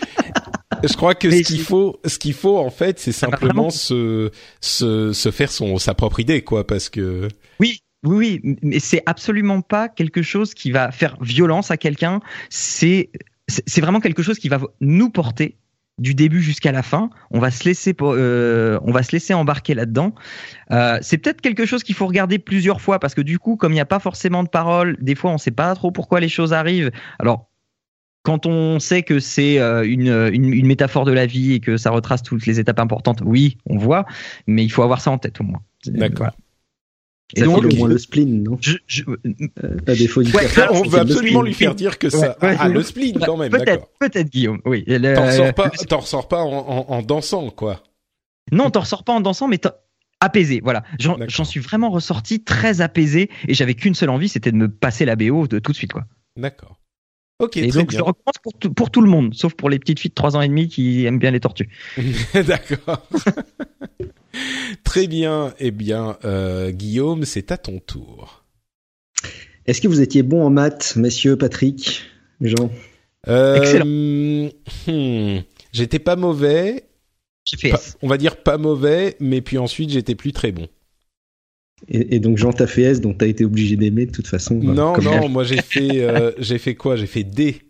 je 0.85 0.95
crois 0.95 1.15
que 1.15 1.31
ce 1.31 1.43
qu'il 1.43 1.61
faut, 1.61 2.01
ce 2.05 2.19
qu'il 2.19 2.35
faut 2.35 2.59
en 2.59 2.71
fait, 2.71 2.99
c'est 3.01 3.13
simplement 3.13 3.71
se, 3.71 4.31
se 4.61 5.13
se 5.13 5.31
faire 5.31 5.51
son 5.51 5.79
sa 5.79 5.95
propre 5.95 6.21
idée 6.21 6.43
quoi, 6.43 6.67
parce 6.67 6.89
que. 6.89 7.29
Oui, 7.61 7.81
oui, 8.05 8.41
oui, 8.43 8.57
mais 8.63 8.79
c'est 8.79 9.03
absolument 9.07 9.63
pas 9.63 9.89
quelque 9.89 10.23
chose 10.23 10.55
qui 10.55 10.71
va 10.71 10.93
faire 10.93 11.17
violence 11.21 11.71
à 11.71 11.77
quelqu'un. 11.77 12.21
C'est 12.51 13.11
c'est 13.49 13.81
vraiment 13.81 14.01
quelque 14.01 14.23
chose 14.23 14.39
qui 14.39 14.49
va 14.49 14.61
nous 14.81 15.11
porter 15.11 15.57
du 15.99 16.15
début 16.15 16.41
jusqu'à 16.41 16.73
la 16.73 16.83
fin. 16.83 17.11
On 17.31 17.39
va 17.39 17.51
se 17.51 17.65
laisser, 17.65 17.95
euh, 18.01 18.79
on 18.83 18.93
va 18.93 19.03
se 19.03 19.13
laisser 19.13 19.35
embarquer 19.35 19.75
là-dedans. 19.75 20.15
Euh, 20.71 20.99
c'est 21.03 21.19
peut-être 21.19 21.41
quelque 21.41 21.67
chose 21.67 21.83
qu'il 21.83 21.95
faut 21.95 22.07
regarder 22.07 22.39
plusieurs 22.39 22.81
fois 22.81 22.99
parce 22.99 23.15
que 23.15 23.21
du 23.21 23.39
coup, 23.39 23.57
comme 23.57 23.73
il 23.73 23.77
n'y 23.77 23.81
a 23.81 23.87
pas 23.87 24.01
forcément 24.01 24.43
de 24.43 24.49
paroles, 24.49 24.97
des 25.01 25.15
fois 25.15 25.31
on 25.31 25.35
ne 25.35 25.39
sait 25.39 25.51
pas 25.51 25.75
trop 25.75 25.91
pourquoi 25.91 26.21
les 26.21 26.29
choses 26.29 26.53
arrivent. 26.53 26.91
Alors 27.19 27.49
quand 28.23 28.47
on 28.47 28.81
sait 28.81 29.03
que 29.03 29.21
c'est 29.21 29.59
euh, 29.59 29.85
une, 29.87 30.09
une, 30.09 30.53
une, 30.53 30.67
métaphore 30.67 31.05
de 31.05 31.13
la 31.13 31.27
vie 31.27 31.53
et 31.53 31.61
que 31.61 31.77
ça 31.77 31.91
retrace 31.91 32.23
toutes 32.23 32.47
les 32.47 32.59
étapes 32.59 32.81
importantes, 32.81 33.21
oui, 33.25 33.59
on 33.67 33.77
voit, 33.77 34.07
mais 34.47 34.65
il 34.65 34.71
faut 34.71 34.83
avoir 34.83 35.01
ça 35.01 35.11
en 35.11 35.19
tête 35.19 35.41
au 35.41 35.45
moins. 35.45 35.61
D'accord. 35.87 36.19
Voilà. 36.19 36.35
Et 37.37 37.41
ça 37.41 37.47
donc, 37.47 37.65
au 37.65 37.77
moins 37.77 37.89
le 37.89 37.99
spleen, 37.99 38.43
non? 38.43 38.59
je, 38.61 38.77
je, 38.87 39.03
euh, 39.09 39.79
à 39.87 39.95
défaut 39.95 40.23
du 40.23 40.31
ouais, 40.33 40.47
On 40.71 40.83
va 40.83 41.01
absolument 41.01 41.43
lui 41.43 41.55
faire 41.55 41.75
dire 41.75 41.99
que 41.99 42.11
ça. 42.11 42.37
Ouais, 42.43 42.49
ouais, 42.49 42.57
ah, 42.59 42.69
le 42.69 42.83
spleen 42.83 43.19
quand 43.19 43.37
même. 43.37 43.51
Peut-être, 43.51 43.89
peut-être 43.99 44.29
Guillaume. 44.29 44.61
Oui. 44.67 44.85
Le... 44.87 45.15
T'en 45.15 45.27
ressors 45.27 45.55
pas, 45.55 45.71
t'en 45.71 45.99
ressors 45.99 46.29
pas 46.29 46.43
en, 46.43 46.53
en, 46.53 46.87
en, 46.91 47.03
dansant, 47.03 47.51
quoi. 47.51 47.83
Non, 48.53 48.71
t'en 48.71 48.81
ressors 48.81 49.05
pas 49.05 49.15
en 49.15 49.21
dansant, 49.21 49.49
mais 49.49 49.59
apaisé. 50.21 50.61
Voilà. 50.63 50.85
J'en 50.99 51.45
suis 51.45 51.61
vraiment 51.61 51.91
ressorti 51.91 52.45
très 52.45 52.81
apaisé 52.81 53.31
et 53.49 53.55
j'avais 53.55 53.75
qu'une 53.75 53.95
seule 53.95 54.11
envie, 54.11 54.29
c'était 54.29 54.53
de 54.53 54.57
me 54.57 54.69
passer 54.69 55.05
la 55.05 55.17
BO 55.17 55.47
de 55.47 55.59
tout 55.59 55.73
de 55.73 55.77
suite, 55.77 55.93
quoi. 55.93 56.05
D'accord. 56.37 56.79
Ok, 57.41 57.57
et 57.57 57.69
très 57.69 57.81
donc 57.81 57.91
bien. 57.91 57.99
je 57.99 58.05
recommence 58.05 58.39
pour 58.43 58.53
tout, 58.55 58.73
pour 58.73 58.91
tout 58.91 59.01
le 59.01 59.11
monde, 59.11 59.35
sauf 59.35 59.55
pour 59.55 59.69
les 59.69 59.79
petites 59.79 59.99
filles 59.99 60.11
de 60.11 60.15
3 60.15 60.37
ans 60.37 60.41
et 60.41 60.49
demi 60.49 60.69
qui 60.69 61.05
aiment 61.05 61.19
bien 61.19 61.33
les 61.33 61.41
tortues. 61.41 61.69
D'accord. 62.35 63.07
très 64.85 65.09
bien. 65.09 65.53
Eh 65.59 65.73
bien, 65.73 66.17
euh, 66.25 66.71
Guillaume, 66.71 67.25
c'est 67.25 67.51
à 67.51 67.57
ton 67.57 67.81
tour. 67.81 68.45
Est-ce 69.67 69.81
que 69.81 69.89
vous 69.89 70.01
étiez 70.01 70.23
bon 70.23 70.45
en 70.45 70.51
maths, 70.51 70.95
messieurs 70.97 71.37
Patrick, 71.37 72.03
Jean 72.41 72.71
euh, 73.27 73.57
Excellent. 73.57 74.51
Hmm, 74.87 75.41
j'étais 75.73 75.99
pas 75.99 76.17
mauvais. 76.17 76.85
J'ai 77.47 77.57
fait 77.57 77.71
pas, 77.71 77.81
on 78.01 78.09
va 78.09 78.17
dire 78.17 78.37
pas 78.37 78.59
mauvais, 78.59 79.17
mais 79.21 79.41
puis 79.41 79.59
ensuite 79.59 79.91
j'étais 79.91 80.15
plus 80.15 80.33
très 80.33 80.53
bon. 80.53 80.69
Et, 81.89 82.17
et, 82.17 82.19
donc 82.19 82.39
Jean 82.39 82.53
t'a 82.53 82.67
fait 82.67 82.83
S, 82.83 83.01
donc 83.01 83.19
t'as 83.19 83.27
été 83.27 83.45
obligé 83.45 83.77
d'aimer 83.77 84.07
de 84.07 84.13
toute 84.13 84.27
façon. 84.27 84.55
Non, 84.55 84.97
non, 85.01 85.23
elle. 85.23 85.31
moi 85.31 85.45
j'ai 85.45 85.61
fait, 85.61 86.03
euh, 86.03 86.33
j'ai 86.39 86.59
fait 86.59 86.75
quoi? 86.75 86.97
J'ai 86.97 87.07
fait 87.07 87.25
D. 87.25 87.61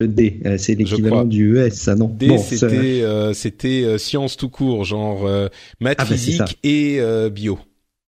Le 0.00 0.08
D, 0.08 0.40
euh, 0.46 0.56
c'est 0.58 0.74
l'équivalent 0.74 1.24
du 1.24 1.58
ES, 1.58 1.70
ça 1.70 1.94
non? 1.94 2.08
D, 2.08 2.26
bon, 2.28 2.38
c'était, 2.38 3.02
euh, 3.02 3.32
c'était 3.34 3.84
euh, 3.84 3.98
sciences 3.98 4.36
tout 4.36 4.48
court, 4.48 4.84
genre 4.84 5.28
maths, 5.78 5.98
ah, 6.00 6.06
physique 6.06 6.38
bah, 6.38 6.46
et 6.64 7.00
bio. 7.30 7.58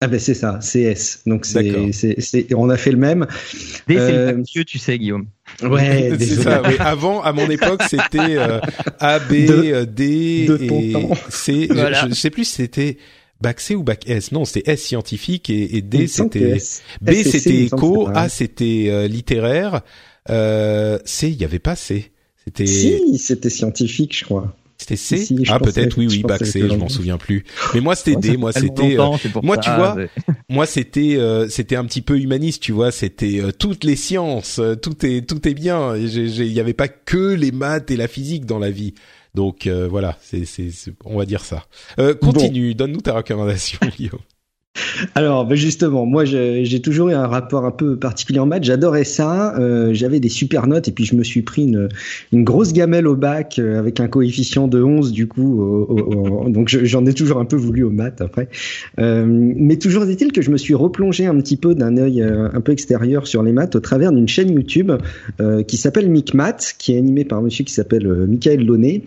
Ah 0.03 0.07
ben 0.07 0.19
c'est 0.19 0.35
ça, 0.35 0.61
CS. 0.63 1.25
Donc 1.27 1.45
c'est, 1.45 1.93
c'est, 1.93 2.19
c'est, 2.21 2.55
on 2.55 2.71
a 2.71 2.79
fait 2.79 2.91
le 2.91 2.97
même. 2.97 3.27
D, 3.87 3.97
c'est 3.97 4.33
le 4.33 4.37
monsieur, 4.39 4.65
tu 4.65 4.79
sais, 4.79 4.99
Guillaume. 4.99 5.27
Ouais, 5.63 6.13
c'est 6.19 6.43
ça. 6.43 6.63
Oui. 6.67 6.75
Avant, 6.79 7.23
à 7.23 7.33
mon 7.33 7.51
époque, 7.51 7.83
c'était 7.89 8.39
A, 8.99 9.19
B, 9.19 9.33
de, 9.47 9.85
D 9.85 10.47
de 10.47 10.59
et 10.63 10.95
C. 11.29 11.69
Voilà. 11.71 12.05
Je, 12.05 12.11
je 12.11 12.15
sais 12.15 12.31
plus, 12.31 12.45
c'était 12.45 12.99
bac 13.41 13.61
C 13.61 13.75
ou 13.75 13.83
bac 13.83 14.09
S? 14.09 14.33
Non, 14.33 14.45
c'était 14.45 14.71
S 14.71 14.83
scientifique 14.83 15.51
et, 15.51 15.77
et 15.77 15.83
D 15.83 16.07
c'était 16.07 16.59
B 17.01 17.13
c'était 17.25 17.65
éco, 17.65 18.09
A 18.15 18.29
c'était 18.29 18.87
euh, 18.91 19.07
littéraire, 19.09 19.83
euh, 20.29 20.99
C 21.05 21.29
il 21.29 21.41
y 21.41 21.45
avait 21.45 21.59
pas 21.59 21.77
C. 21.77 22.13
C'était 22.45 22.67
Si, 22.67 23.19
c'était 23.19 23.51
scientifique, 23.51 24.17
je 24.17 24.25
crois. 24.25 24.57
c'était 24.79 24.97
C? 24.97 25.29
ah 25.49 25.59
peut-être 25.61 25.99
oui 25.99 26.07
oui 26.09 26.23
bac 26.23 26.45
C, 26.47 26.61
je 26.69 26.75
m'en 26.75 26.89
souviens 26.89 27.19
plus. 27.19 27.45
Mais 27.75 27.81
moi 27.81 27.95
c'était 27.95 28.17
D, 28.17 28.37
moi 28.39 28.53
c'était 28.53 28.99
euh, 28.99 29.07
moi 29.43 29.59
tu 29.59 29.71
vois, 29.71 29.97
moi 30.49 30.65
c'était 30.67 31.17
euh, 31.17 31.49
c'était 31.49 31.77
un 31.77 31.85
petit 31.85 32.01
peu 32.01 32.19
humaniste, 32.19 32.63
tu 32.63 32.73
vois, 32.73 32.91
c'était 32.91 33.41
euh, 33.41 33.53
toutes 33.53 33.85
les 33.85 33.97
sciences, 33.97 34.61
tout 34.83 35.05
est 35.05 35.29
tout 35.29 35.47
est 35.47 35.55
bien, 35.55 35.95
il 35.97 36.53
y 36.53 36.61
avait 36.61 36.73
pas 36.73 36.89
que 36.89 37.35
les 37.35 37.53
maths 37.53 37.91
et 37.91 37.97
la 37.97 38.09
physique 38.09 38.47
dans 38.47 38.59
la 38.59 38.71
vie. 38.71 38.95
Donc 39.35 39.67
voilà, 39.69 40.17
c'est 40.21 40.45
c'est 40.45 40.71
on 41.05 41.19
va 41.19 41.27
dire 41.27 41.45
ça. 41.45 41.65
continue, 42.21 42.75
donne-nous 42.75 43.01
ta 43.01 43.15
recommandation, 43.15 43.79
Guillaume. 43.97 44.21
Alors, 45.15 45.47
ben 45.47 45.55
justement, 45.55 46.07
moi, 46.07 46.25
j'ai 46.25 46.81
toujours 46.81 47.09
eu 47.09 47.15
un 47.15 47.27
rapport 47.27 47.65
un 47.65 47.71
peu 47.71 47.97
particulier 47.97 48.39
en 48.39 48.47
maths. 48.47 48.65
J'adorais 48.65 49.05
ça. 49.05 49.59
Euh, 49.59 49.93
J'avais 49.93 50.21
des 50.21 50.29
super 50.29 50.67
notes 50.67 50.89
et 50.89 50.93
puis 50.93 51.05
je 51.05 51.15
me 51.15 51.23
suis 51.23 51.43
pris 51.43 51.63
une, 51.63 52.45
grosse 52.45 52.73
gamelle 52.73 53.07
au 53.07 53.17
bac 53.17 53.59
euh, 53.59 53.79
avec 53.79 54.01
un 54.01 54.09
coefficient 54.09 54.69
de 54.69 54.83
11 54.83 55.13
du 55.13 55.27
coup. 55.27 55.87
Donc, 56.49 56.69
j'en 56.69 57.07
ai 57.07 57.15
toujours 57.15 57.39
un 57.39 57.45
peu 57.45 57.57
voulu 57.57 57.83
au 57.85 57.91
maths 57.91 58.21
après. 58.21 58.49
Euh, 58.99 59.25
mais 59.29 59.77
toujours 59.77 60.05
est-il 60.05 60.33
que 60.33 60.43
je 60.43 60.51
me 60.51 60.57
suis 60.57 60.75
replongé 60.75 61.27
un 61.27 61.37
petit 61.41 61.57
peu 61.57 61.75
d'un 61.75 61.97
œil 61.97 62.23
un 62.23 62.61
peu 62.61 62.73
extérieur 62.73 63.27
sur 63.27 63.43
les 63.43 63.53
maths 63.53 63.77
au 63.77 63.81
travers 63.81 64.13
d'une 64.13 64.29
chaîne 64.29 64.51
YouTube 64.51 64.93
qui 65.67 65.77
s'appelle 65.77 66.11
MicMath, 66.11 66.75
qui 66.79 66.95
est 66.95 66.99
animée 66.99 67.25
par 67.25 67.39
un 67.39 67.43
monsieur 67.43 67.65
qui 67.65 67.73
s'appelle 67.73 68.07
Michael 68.29 68.65
Launay, 68.65 69.03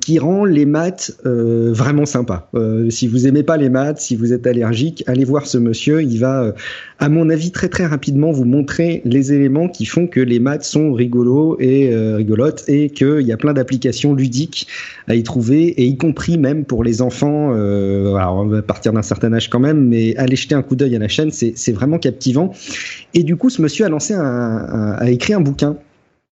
qui 0.00 0.18
rend 0.18 0.44
les 0.44 0.66
maths 0.66 1.16
vraiment 1.24 2.06
sympas. 2.06 2.50
si 2.88 3.08
vous 3.08 3.26
aimez 3.26 3.42
pas 3.42 3.56
les 3.56 3.68
maths, 3.68 3.98
si 4.00 4.16
vous 4.16 4.32
êtes 4.32 4.46
allergique 4.46 4.87
allez 5.06 5.24
voir 5.24 5.46
ce 5.46 5.58
monsieur. 5.58 6.02
Il 6.02 6.18
va, 6.18 6.42
euh, 6.42 6.52
à 6.98 7.08
mon 7.08 7.30
avis, 7.30 7.50
très 7.50 7.68
très 7.68 7.86
rapidement 7.86 8.30
vous 8.30 8.44
montrer 8.44 9.02
les 9.04 9.32
éléments 9.32 9.68
qui 9.68 9.84
font 9.84 10.06
que 10.06 10.20
les 10.20 10.38
maths 10.38 10.64
sont 10.64 10.92
rigolos 10.92 11.56
et 11.60 11.92
euh, 11.92 12.16
rigolotes 12.16 12.64
et 12.68 12.90
qu'il 12.90 13.22
y 13.22 13.32
a 13.32 13.36
plein 13.36 13.52
d'applications 13.52 14.14
ludiques 14.14 14.66
à 15.06 15.14
y 15.14 15.22
trouver 15.22 15.66
et 15.66 15.84
y 15.84 15.96
compris 15.96 16.38
même 16.38 16.64
pour 16.64 16.84
les 16.84 17.02
enfants. 17.02 17.52
Euh, 17.54 18.62
partir 18.62 18.92
d'un 18.92 19.02
certain 19.02 19.32
âge 19.32 19.48
quand 19.48 19.60
même, 19.60 19.88
mais 19.88 20.16
allez 20.16 20.36
jeter 20.36 20.54
un 20.54 20.62
coup 20.62 20.76
d'œil 20.76 20.94
à 20.96 20.98
la 20.98 21.08
chaîne, 21.08 21.30
c'est 21.30 21.72
vraiment 21.72 21.98
captivant. 21.98 22.52
Et 23.14 23.22
du 23.22 23.36
coup, 23.36 23.50
ce 23.50 23.62
monsieur 23.62 23.86
a 23.86 23.88
lancé 23.88 24.14
a 24.14 25.10
écrit 25.10 25.32
un 25.32 25.40
bouquin 25.40 25.76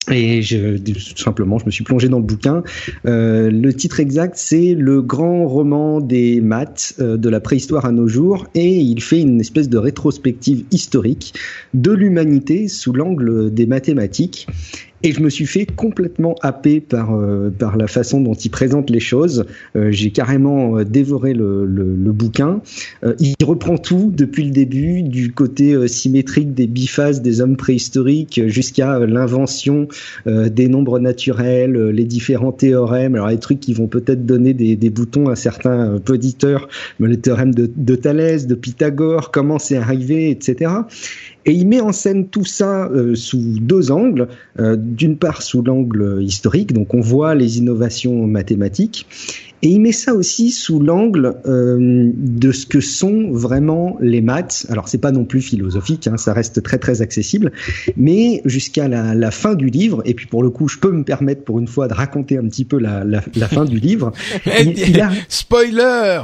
et 0.08 0.40
je, 0.40 0.78
tout 0.78 1.22
simplement, 1.22 1.58
je 1.58 1.66
me 1.66 1.70
suis 1.70 1.84
plongé 1.84 2.08
dans 2.08 2.18
le 2.18 2.24
bouquin. 2.24 2.62
Euh, 3.06 3.50
le 3.50 3.72
titre 3.74 4.00
exact, 4.00 4.34
c'est 4.36 4.74
Le 4.74 5.02
grand 5.02 5.46
roman 5.46 6.00
des 6.00 6.40
maths 6.40 6.94
euh, 7.00 7.16
de 7.16 7.28
la 7.28 7.38
préhistoire 7.40 7.84
à 7.84 7.92
nos 7.92 8.08
jours, 8.08 8.46
et 8.54 8.76
il 8.76 9.02
fait 9.02 9.20
une 9.20 9.40
espèce 9.40 9.68
de 9.68 9.78
rétrospective 9.78 10.64
historique 10.70 11.34
de 11.74 11.92
l'humanité 11.92 12.66
sous 12.68 12.92
l'angle 12.92 13.52
des 13.52 13.66
mathématiques. 13.66 14.46
Et 15.02 15.12
je 15.12 15.20
me 15.20 15.30
suis 15.30 15.46
fait 15.46 15.64
complètement 15.64 16.34
happer 16.42 16.80
par 16.80 17.14
euh, 17.14 17.48
par 17.50 17.78
la 17.78 17.86
façon 17.86 18.20
dont 18.20 18.34
il 18.34 18.50
présente 18.50 18.90
les 18.90 19.00
choses. 19.00 19.46
Euh, 19.74 19.90
j'ai 19.90 20.10
carrément 20.10 20.76
euh, 20.76 20.84
dévoré 20.84 21.32
le, 21.32 21.64
le, 21.64 21.94
le 21.96 22.12
bouquin. 22.12 22.60
il 23.18 23.34
reprend 23.42 23.78
tout 23.78 24.12
depuis 24.14 24.44
le 24.44 24.50
début, 24.50 25.02
du 25.02 25.32
côté 25.32 25.88
symétrique 25.88 26.52
des 26.54 26.66
biphases 26.66 27.22
des 27.22 27.40
hommes 27.40 27.56
préhistoriques 27.56 28.42
jusqu'à 28.46 28.98
l'invention 28.98 29.88
des 30.26 30.68
nombres 30.68 30.98
naturels, 30.98 31.90
les 31.90 32.04
différents 32.04 32.52
théorèmes. 32.52 33.14
Alors 33.14 33.28
les 33.28 33.38
trucs 33.38 33.60
qui 33.60 33.72
vont 33.72 33.86
peut-être 33.86 34.26
donner 34.26 34.54
des, 34.54 34.76
des 34.76 34.90
boutons 34.90 35.28
à 35.28 35.36
certains 35.36 36.00
auditeurs, 36.08 36.68
le 36.98 37.16
théorème 37.16 37.54
de, 37.54 37.70
de 37.74 37.94
Thalès, 37.94 38.46
de 38.46 38.54
Pythagore, 38.54 39.30
comment 39.30 39.58
c'est 39.58 39.76
arrivé, 39.76 40.30
etc. 40.30 40.70
Et 41.46 41.52
il 41.52 41.66
met 41.66 41.80
en 41.80 41.92
scène 41.92 42.28
tout 42.28 42.44
ça 42.44 42.88
euh, 42.88 43.14
sous 43.14 43.58
deux 43.60 43.90
angles. 43.90 44.28
Euh, 44.58 44.76
d'une 44.76 45.16
part 45.16 45.42
sous 45.42 45.62
l'angle 45.62 46.22
historique, 46.22 46.72
donc 46.72 46.92
on 46.92 47.00
voit 47.00 47.34
les 47.34 47.58
innovations 47.58 48.26
mathématiques, 48.26 49.06
et 49.62 49.68
il 49.68 49.80
met 49.80 49.92
ça 49.92 50.14
aussi 50.14 50.50
sous 50.50 50.80
l'angle 50.80 51.36
euh, 51.46 52.10
de 52.14 52.52
ce 52.52 52.66
que 52.66 52.80
sont 52.80 53.30
vraiment 53.30 53.96
les 54.00 54.20
maths. 54.20 54.66
Alors 54.70 54.88
c'est 54.88 54.98
pas 54.98 55.12
non 55.12 55.24
plus 55.24 55.40
philosophique, 55.40 56.06
hein, 56.06 56.16
ça 56.16 56.32
reste 56.32 56.62
très 56.62 56.78
très 56.78 57.00
accessible, 57.00 57.52
mais 57.96 58.42
jusqu'à 58.44 58.88
la, 58.88 59.14
la, 59.14 59.30
fin 59.30 59.54
du 59.54 59.68
livre. 59.68 60.02
Et 60.04 60.14
puis 60.14 60.26
pour 60.26 60.42
le 60.42 60.50
coup, 60.50 60.68
je 60.68 60.78
peux 60.78 60.92
me 60.92 61.04
permettre 61.04 61.44
pour 61.44 61.58
une 61.58 61.68
fois 61.68 61.88
de 61.88 61.94
raconter 61.94 62.36
un 62.38 62.46
petit 62.48 62.64
peu 62.64 62.78
la, 62.78 63.04
la, 63.04 63.22
la 63.36 63.48
fin 63.48 63.64
du 63.64 63.78
livre. 63.78 64.12
il, 64.64 65.00
a... 65.00 65.10
Spoiler 65.28 66.20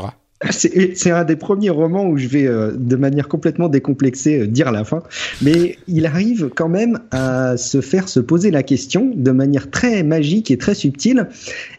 c'est 0.50 1.10
un 1.10 1.24
des 1.24 1.36
premiers 1.36 1.70
romans 1.70 2.06
où 2.06 2.18
je 2.18 2.28
vais 2.28 2.46
euh, 2.46 2.72
de 2.76 2.96
manière 2.96 3.26
complètement 3.26 3.68
décomplexée 3.68 4.40
euh, 4.40 4.46
dire 4.46 4.70
la 4.70 4.84
fin, 4.84 5.02
mais 5.40 5.76
il 5.88 6.04
arrive 6.04 6.50
quand 6.54 6.68
même 6.68 6.98
à 7.10 7.56
se 7.56 7.80
faire 7.80 8.08
se 8.08 8.20
poser 8.20 8.50
la 8.50 8.62
question 8.62 9.10
de 9.14 9.30
manière 9.30 9.70
très 9.70 10.02
magique 10.02 10.50
et 10.50 10.58
très 10.58 10.74
subtile. 10.74 11.28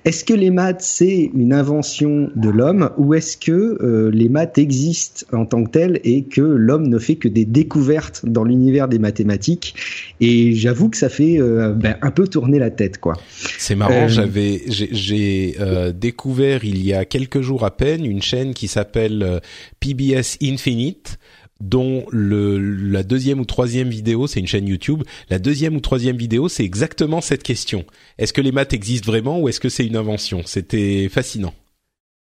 Est-ce 0.06 0.24
que 0.24 0.34
les 0.34 0.50
maths 0.50 0.82
c'est 0.82 1.30
une 1.36 1.54
invention 1.54 2.32
de 2.36 2.50
l'homme 2.50 2.90
ou 2.98 3.14
est-ce 3.14 3.38
que 3.38 3.52
euh, 3.52 4.10
les 4.12 4.28
maths 4.28 4.58
existent 4.58 5.26
en 5.38 5.46
tant 5.46 5.64
que 5.64 5.70
telles 5.70 6.00
et 6.04 6.24
que 6.24 6.42
l'homme 6.42 6.88
ne 6.88 6.98
fait 6.98 7.16
que 7.16 7.28
des 7.28 7.46
découvertes 7.46 8.26
dans 8.26 8.44
l'univers 8.44 8.88
des 8.88 9.00
mathématiques? 9.00 9.76
Et 10.20 10.56
j'avoue 10.56 10.90
que 10.90 10.98
ça 10.98 11.10
fait 11.10 11.38
ben, 11.38 11.96
un 12.02 12.12
peu 12.12 12.28
tourner 12.28 12.58
la 12.58 12.72
tête, 12.72 12.98
quoi. 12.98 13.14
C'est 13.58 13.76
marrant, 13.76 14.08
j'avais 14.08 14.62
j'ai 14.68 15.56
découvert 15.96 16.66
il 16.66 16.84
y 16.84 16.94
a 16.94 17.06
quelques 17.06 17.42
jours 17.42 17.64
à 17.64 17.76
peine 17.76 18.06
une 18.06 18.22
chaîne 18.22 18.47
qui 18.54 18.68
s'appelle 18.68 19.24
euh, 19.24 19.40
PBS 19.80 20.38
Infinite 20.42 21.18
dont 21.60 22.06
la 22.12 23.02
deuxième 23.02 23.40
ou 23.40 23.46
troisième 23.46 23.90
vidéo, 23.90 24.28
c'est 24.28 24.40
une 24.40 24.48
chaîne 24.48 24.68
YouTube, 24.68 25.04
la 25.30 25.40
deuxième 25.40 25.76
ou 25.76 25.80
troisième 25.80 26.16
vidéo, 26.16 26.50
c'est 26.50 26.64
exactement 26.64 27.20
cette 27.20 27.42
question. 27.42 27.84
Est-ce 28.20 28.32
que 28.32 28.42
les 28.42 28.52
maths 28.52 28.74
existent 28.74 29.12
vraiment 29.12 29.40
ou 29.40 29.50
est-ce 29.50 29.60
que 29.60 29.70
c'est 29.70 29.86
une 29.86 29.96
invention? 29.96 30.44
C'était 30.46 31.10
fascinant. 31.10 31.56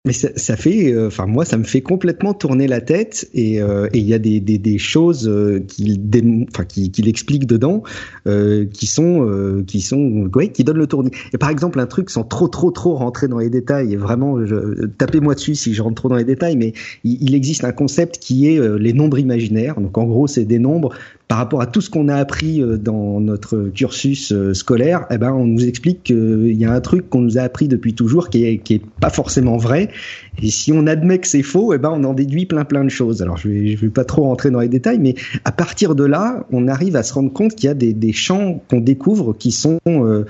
Mais 0.07 0.15
ça, 0.15 0.31
ça 0.35 0.57
fait, 0.57 0.95
euh, 0.95 1.09
enfin 1.09 1.27
moi, 1.27 1.45
ça 1.45 1.59
me 1.59 1.65
fait 1.65 1.83
complètement 1.83 2.33
tourner 2.33 2.67
la 2.67 2.81
tête 2.81 3.29
et 3.35 3.61
euh, 3.61 3.87
il 3.93 4.05
y 4.05 4.15
a 4.15 4.19
des, 4.19 4.41
des, 4.41 4.79
choses 4.79 5.29
euh, 5.29 5.61
qu'il 5.61 6.01
qui, 6.69 6.91
qui 6.91 7.07
explique 7.07 7.47
dedans 7.47 7.83
euh, 8.27 8.65
qui 8.65 8.87
sont 8.87 9.63
qui 9.67 9.83
sont 9.83 10.31
ouais, 10.35 10.49
qui 10.49 10.65
donnent 10.65 10.79
le 10.79 10.87
tournis. 10.87 11.11
Et 11.35 11.39
par 11.39 11.51
exemple 11.51 11.79
un 11.81 11.87
truc 11.87 12.09
sans 12.09 12.25
trop 12.25 12.49
trop 12.49 12.71
trop 12.71 12.95
rentrer 12.95 13.29
dans 13.29 13.41
les 13.41 13.51
détails 13.51 13.93
et 13.93 13.97
vraiment 13.97 14.39
tapez-moi 14.97 15.35
dessus 15.35 15.55
si 15.55 15.75
je 15.75 15.83
rentre 15.83 15.97
trop 15.97 16.09
dans 16.09 16.17
les 16.17 16.25
détails, 16.25 16.57
mais 16.57 16.73
il 17.05 17.35
existe 17.35 17.65
un 17.65 17.73
concept 17.73 18.17
qui 18.17 18.49
est 18.49 18.79
les 18.79 18.95
nombres 18.95 19.19
imaginaires. 19.19 19.79
Donc 19.83 19.99
en 19.99 20.05
gros 20.05 20.27
c'est 20.27 20.47
des 20.47 20.59
nombres 20.59 20.95
par 21.31 21.39
rapport 21.39 21.61
à 21.61 21.67
tout 21.67 21.81
ce 21.81 21.91
qu'on 21.91 22.09
a 22.09 22.17
appris 22.17 22.61
euh, 22.61 22.77
dans 22.77 23.21
notre 23.21 23.71
cursus 23.73 24.33
euh, 24.33 24.53
scolaire, 24.53 25.07
eh 25.13 25.17
ben, 25.17 25.33
on 25.33 25.47
nous 25.47 25.65
explique 25.65 26.03
qu'il 26.03 26.57
y 26.57 26.65
a 26.65 26.73
un 26.73 26.81
truc 26.81 27.09
qu'on 27.09 27.21
nous 27.21 27.39
a 27.39 27.43
appris 27.43 27.69
depuis 27.69 27.95
toujours 27.95 28.31
qui 28.31 28.45
est, 28.45 28.83
pas 28.99 29.11
forcément 29.11 29.57
vrai. 29.57 29.91
Et 30.43 30.51
si 30.51 30.73
on 30.73 30.89
admet 30.89 31.19
que 31.19 31.29
c'est 31.29 31.45
faux, 31.45 31.73
eh 31.73 31.79
ben, 31.79 31.93
on 31.95 32.03
en 32.03 32.15
déduit 32.15 32.47
plein 32.47 32.65
plein 32.65 32.83
de 32.83 32.89
choses. 32.89 33.23
Alors, 33.23 33.37
je 33.37 33.49
vais, 33.49 33.77
vais 33.77 33.91
pas 33.91 34.05
trop 34.05 34.25
rentrer 34.25 34.51
dans 34.51 34.59
les 34.59 34.67
détails, 34.69 34.99
mais 34.99 35.15
à 35.45 35.53
partir 35.53 35.95
de 35.95 36.03
là, 36.03 36.47
on 36.51 36.67
arrive 36.67 36.97
à 36.97 37.05
se 37.05 37.15
rendre 37.15 37.33
compte 37.33 37.55
qu'il 37.55 37.69
y 37.69 37.71
a 37.71 37.75
des, 37.75 38.13
champs 38.13 38.61
qu'on 38.69 38.81
découvre 38.81 39.33
qui 39.33 39.53
sont, 39.53 39.79
euh, 39.87 40.25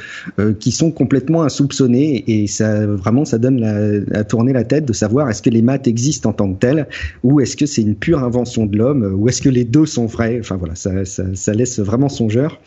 qui 0.59 0.71
sont 0.71 0.91
complètement 0.91 1.45
insoupçonnés. 1.45 2.25
Et 2.27 2.47
ça, 2.47 2.85
vraiment, 2.87 3.25
ça 3.25 3.39
donne 3.39 4.05
à 4.13 4.25
tourner 4.25 4.53
la 4.53 4.65
tête 4.65 4.85
de 4.85 4.93
savoir 4.93 5.31
est-ce 5.31 5.41
que 5.41 5.49
les 5.49 5.63
maths 5.63 5.87
existent 5.87 6.29
en 6.29 6.35
tant 6.35 6.53
que 6.53 6.59
telles 6.59 6.89
ou 7.23 7.41
est-ce 7.41 7.57
que 7.57 7.65
c'est 7.65 7.81
une 7.81 7.95
pure 7.95 8.23
invention 8.23 8.67
de 8.67 8.77
l'homme 8.77 9.15
ou 9.17 9.31
est-ce 9.31 9.41
que 9.41 9.49
les 9.49 9.65
deux 9.65 9.87
sont 9.87 10.05
vrais. 10.05 10.39
Enfin, 10.41 10.57
voilà, 10.59 10.75
ça 10.75 10.90
ça, 11.05 11.53
laisse 11.53 11.79
vraiment 11.79 12.09
songeur. 12.09 12.61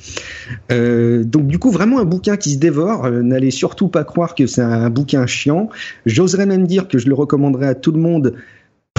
Euh, 0.72 1.24
donc 1.24 1.48
du 1.48 1.60
coup, 1.60 1.72
vraiment 1.72 2.00
un 2.00 2.06
bouquin 2.06 2.38
qui 2.38 2.52
se 2.52 2.58
dévore. 2.58 3.06
Euh, 3.06 3.22
n'allez 3.22 3.52
surtout 3.52 3.88
pas 3.88 4.04
croire 4.04 4.36
que 4.36 4.48
c'est 4.48 4.62
un 4.62 4.90
bouquin 4.90 5.26
chiant. 5.26 5.70
J'oserais 6.06 6.46
même 6.46 6.68
dire 6.68 6.88
que 6.88 6.98
je 6.98 7.08
le 7.08 7.16
recommanderais 7.16 7.68
à 7.68 7.76
tout 7.76 7.92
le 7.92 8.00
monde 8.00 8.36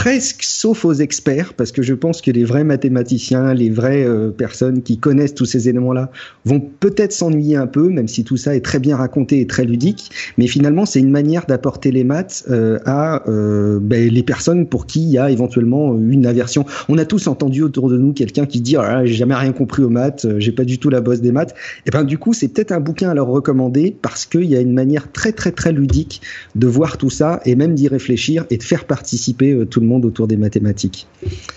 presque 0.05 0.43
sauf 0.43 0.85
aux 0.85 0.93
experts, 0.93 1.55
parce 1.55 1.73
que 1.73 1.81
je 1.81 1.95
pense 1.95 2.21
que 2.21 2.31
les 2.31 2.45
vrais 2.45 2.63
mathématiciens, 2.63 3.55
les 3.55 3.71
vraies 3.71 4.05
euh, 4.05 4.29
personnes 4.29 4.83
qui 4.83 4.99
connaissent 4.99 5.33
tous 5.33 5.47
ces 5.47 5.71
éléments-là 5.71 6.11
vont 6.45 6.61
peut-être 6.61 7.13
s'ennuyer 7.13 7.57
un 7.57 7.67
peu, 7.67 7.89
même 7.89 8.07
si 8.07 8.23
tout 8.23 8.37
ça 8.37 8.55
est 8.55 8.61
très 8.61 8.81
bien 8.81 8.99
raconté 8.99 9.41
et 9.41 9.47
très 9.47 9.65
ludique. 9.65 10.11
Mais 10.37 10.47
finalement, 10.47 10.85
c'est 10.85 11.01
une 11.01 11.11
manière 11.11 11.47
d'apporter 11.47 11.91
les 11.91 12.05
maths 12.05 12.45
euh, 12.51 12.79
à 12.85 13.27
euh, 13.31 13.79
ben, 13.81 14.11
les 14.11 14.23
personnes 14.23 14.67
pour 14.67 14.85
qui 14.85 15.01
il 15.05 15.09
y 15.09 15.17
a 15.17 15.31
éventuellement 15.31 15.99
une 15.99 16.27
aversion. 16.27 16.67
On 16.91 16.99
a 16.99 17.07
tous 17.07 17.27
entendu 17.27 17.63
autour 17.63 17.89
de 17.89 17.97
nous 17.97 18.13
quelqu'un 18.13 18.45
qui 18.45 18.61
dit 18.61 18.77
ah, 18.77 19.07
j'ai 19.07 19.15
jamais 19.15 19.35
rien 19.35 19.53
compris 19.53 19.83
aux 19.85 19.89
maths, 19.89 20.27
j'ai 20.37 20.53
pas 20.53 20.65
du 20.65 20.79
tout 20.79 20.91
la 20.91 21.01
bosse 21.01 21.23
des 21.23 21.33
maths. 21.33 21.55
Et 21.87 21.91
ben 21.91 22.05
du 22.05 22.19
coup, 22.19 22.35
c'est 22.35 22.49
peut-être 22.49 22.73
un 22.73 22.81
bouquin 22.81 23.09
à 23.09 23.15
leur 23.15 23.29
recommander 23.29 23.97
parce 24.03 24.27
qu'il 24.27 24.45
y 24.45 24.55
a 24.55 24.61
une 24.61 24.75
manière 24.75 25.11
très 25.11 25.33
très 25.33 25.51
très 25.51 25.73
ludique 25.73 26.21
de 26.57 26.67
voir 26.67 26.99
tout 26.99 27.09
ça 27.09 27.41
et 27.47 27.55
même 27.55 27.75
d'y 27.75 27.89
réfléchir 27.89 28.45
et 28.51 28.59
de 28.59 28.63
faire 28.63 28.85
participer 28.85 29.65
tout 29.71 29.81
le 29.81 29.87
monde 29.87 29.94
autour 30.03 30.27
des 30.27 30.37
mathématiques. 30.37 31.07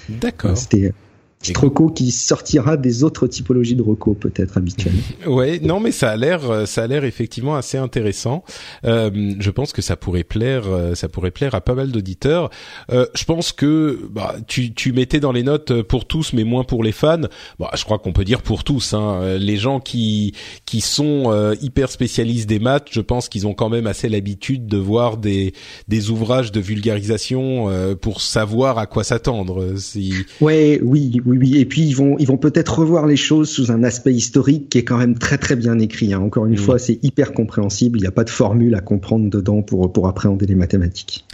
D'accord. 0.09 0.57
C'était 0.57 0.93
Petite 1.39 1.57
reco 1.57 1.89
qui 1.89 2.11
sortira 2.11 2.77
des 2.77 3.03
autres 3.03 3.27
typologies 3.27 3.75
de 3.75 3.83
reco 3.83 4.13
peut-être 4.13 4.57
habituelles. 4.57 4.95
ouais, 5.27 5.59
non 5.59 5.79
mais 5.79 5.91
ça 5.91 6.09
a 6.11 6.15
l'air, 6.15 6.67
ça 6.67 6.83
a 6.83 6.87
l'air 6.87 7.03
effectivement 7.03 7.55
assez 7.55 7.77
intéressant. 7.77 8.43
Euh, 8.85 9.35
je 9.39 9.51
pense 9.51 9.71
que 9.71 9.81
ça 9.81 9.95
pourrait 9.95 10.23
plaire, 10.23 10.63
euh, 10.67 10.95
ça 10.95 11.09
pourrait 11.09 11.31
plaire 11.31 11.55
à 11.55 11.61
pas 11.61 11.75
mal 11.75 11.91
d'auditeurs. 11.91 12.49
Euh, 12.91 13.05
je 13.13 13.23
pense 13.23 13.51
que 13.51 13.99
bah, 14.09 14.35
tu, 14.47 14.73
tu 14.73 14.93
mettais 14.93 15.19
dans 15.19 15.31
les 15.31 15.43
notes 15.43 15.81
pour 15.83 16.05
tous, 16.05 16.33
mais 16.33 16.43
moins 16.43 16.63
pour 16.63 16.83
les 16.83 16.91
fans. 16.91 17.21
Bah, 17.59 17.69
je 17.75 17.83
crois 17.83 17.99
qu'on 17.99 18.13
peut 18.13 18.25
dire 18.25 18.41
pour 18.41 18.63
tous. 18.63 18.93
Hein. 18.93 19.37
Les 19.37 19.57
gens 19.57 19.79
qui 19.79 20.33
qui 20.65 20.81
sont 20.81 21.31
euh, 21.31 21.55
hyper 21.61 21.89
spécialistes 21.89 22.47
des 22.47 22.59
maths, 22.59 22.87
je 22.91 23.01
pense 23.01 23.29
qu'ils 23.29 23.47
ont 23.47 23.53
quand 23.53 23.69
même 23.69 23.87
assez 23.87 24.09
l'habitude 24.09 24.67
de 24.67 24.77
voir 24.77 25.17
des 25.17 25.53
des 25.87 26.09
ouvrages 26.09 26.51
de 26.51 26.59
vulgarisation 26.59 27.69
euh, 27.69 27.95
pour 27.95 28.21
savoir 28.21 28.77
à 28.77 28.85
quoi 28.85 29.03
s'attendre. 29.03 29.77
Si... 29.77 30.13
Ouais, 30.41 30.79
oui, 30.83 31.19
oui, 31.27 31.37
oui. 31.37 31.57
Et 31.57 31.65
puis 31.65 31.81
ils 31.81 31.95
vont, 31.95 32.17
ils 32.17 32.27
vont 32.27 32.37
peut-être 32.37 32.79
revoir 32.79 33.05
les 33.05 33.17
choses 33.17 33.49
sous 33.49 33.71
un 33.71 33.83
aspect 33.83 34.13
historique 34.13 34.69
qui 34.69 34.79
est 34.79 34.83
quand 34.83 34.97
même 34.97 35.17
très 35.17 35.37
très 35.37 35.55
bien 35.55 35.77
écrit. 35.79 36.13
Hein. 36.13 36.21
Encore 36.21 36.45
une 36.45 36.53
mmh. 36.53 36.57
fois, 36.57 36.79
c'est 36.79 36.99
hyper 37.03 37.33
compréhensible. 37.33 37.99
Il 37.99 38.01
n'y 38.01 38.07
a 38.07 38.11
pas 38.11 38.23
de 38.23 38.29
formule 38.29 38.73
à 38.75 38.81
comprendre 38.81 39.29
dedans 39.29 39.61
pour 39.61 39.91
pour 39.91 40.07
appréhender 40.07 40.45
les 40.45 40.55
mathématiques. 40.55 41.25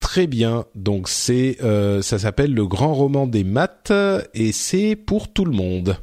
Très 0.00 0.26
bien. 0.26 0.64
Donc 0.74 1.08
c'est, 1.08 1.58
euh, 1.62 2.02
ça 2.02 2.18
s'appelle 2.18 2.54
le 2.54 2.66
grand 2.66 2.94
roman 2.94 3.26
des 3.26 3.44
maths 3.44 3.92
et 4.34 4.52
c'est 4.52 4.96
pour 4.96 5.32
tout 5.32 5.44
le 5.44 5.52
monde 5.52 5.96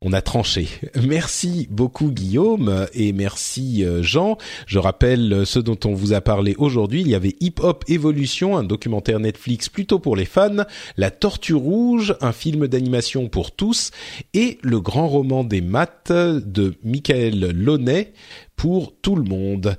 on 0.00 0.12
a 0.12 0.22
tranché. 0.22 0.68
Merci 1.02 1.66
beaucoup 1.70 2.12
Guillaume 2.12 2.86
et 2.94 3.12
merci 3.12 3.84
euh, 3.84 4.02
Jean. 4.02 4.38
Je 4.66 4.78
rappelle 4.78 5.32
euh, 5.32 5.44
ce 5.44 5.58
dont 5.58 5.78
on 5.84 5.92
vous 5.92 6.12
a 6.12 6.20
parlé 6.20 6.54
aujourd'hui. 6.56 7.00
Il 7.00 7.08
y 7.08 7.16
avait 7.16 7.34
Hip 7.40 7.54
Hop 7.60 7.84
Evolution, 7.88 8.56
un 8.56 8.62
documentaire 8.62 9.18
Netflix 9.18 9.68
plutôt 9.68 9.98
pour 9.98 10.14
les 10.14 10.24
fans, 10.24 10.64
La 10.96 11.10
Tortue 11.10 11.54
Rouge, 11.54 12.14
un 12.20 12.32
film 12.32 12.68
d'animation 12.68 13.28
pour 13.28 13.50
tous 13.50 13.90
et 14.34 14.58
le 14.62 14.80
grand 14.80 15.08
roman 15.08 15.42
des 15.42 15.60
maths 15.60 16.12
de 16.12 16.74
Michael 16.84 17.50
Launay 17.50 18.12
pour 18.54 18.94
tout 19.00 19.16
le 19.16 19.24
monde. 19.24 19.76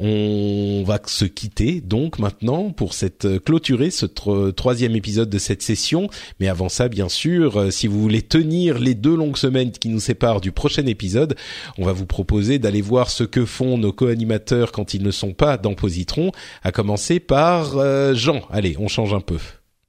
On 0.00 0.84
va 0.86 1.00
se 1.06 1.24
quitter 1.24 1.80
donc 1.80 2.20
maintenant 2.20 2.70
pour 2.70 2.94
cette 2.94 3.24
euh, 3.24 3.40
clôturer 3.40 3.90
ce 3.90 4.06
troisième 4.06 4.94
épisode 4.94 5.28
de 5.28 5.38
cette 5.38 5.60
session. 5.60 6.08
Mais 6.38 6.46
avant 6.46 6.68
ça, 6.68 6.88
bien 6.88 7.08
sûr, 7.08 7.58
euh, 7.58 7.70
si 7.72 7.88
vous 7.88 8.00
voulez 8.00 8.22
tenir 8.22 8.78
les 8.78 8.94
deux 8.94 9.16
longues 9.16 9.36
semaines 9.36 9.72
qui 9.72 9.88
nous 9.88 9.98
séparent 9.98 10.40
du 10.40 10.52
prochain 10.52 10.86
épisode, 10.86 11.34
on 11.78 11.84
va 11.84 11.90
vous 11.90 12.06
proposer 12.06 12.60
d'aller 12.60 12.80
voir 12.80 13.10
ce 13.10 13.24
que 13.24 13.44
font 13.44 13.76
nos 13.76 13.90
co-animateurs 13.90 14.70
quand 14.70 14.94
ils 14.94 15.02
ne 15.02 15.10
sont 15.10 15.32
pas 15.32 15.56
dans 15.56 15.74
Positron, 15.74 16.30
à 16.62 16.70
commencer 16.70 17.18
par 17.18 17.76
euh, 17.76 18.14
Jean. 18.14 18.42
Allez, 18.52 18.76
on 18.78 18.86
change 18.86 19.12
un 19.12 19.20
peu. 19.20 19.38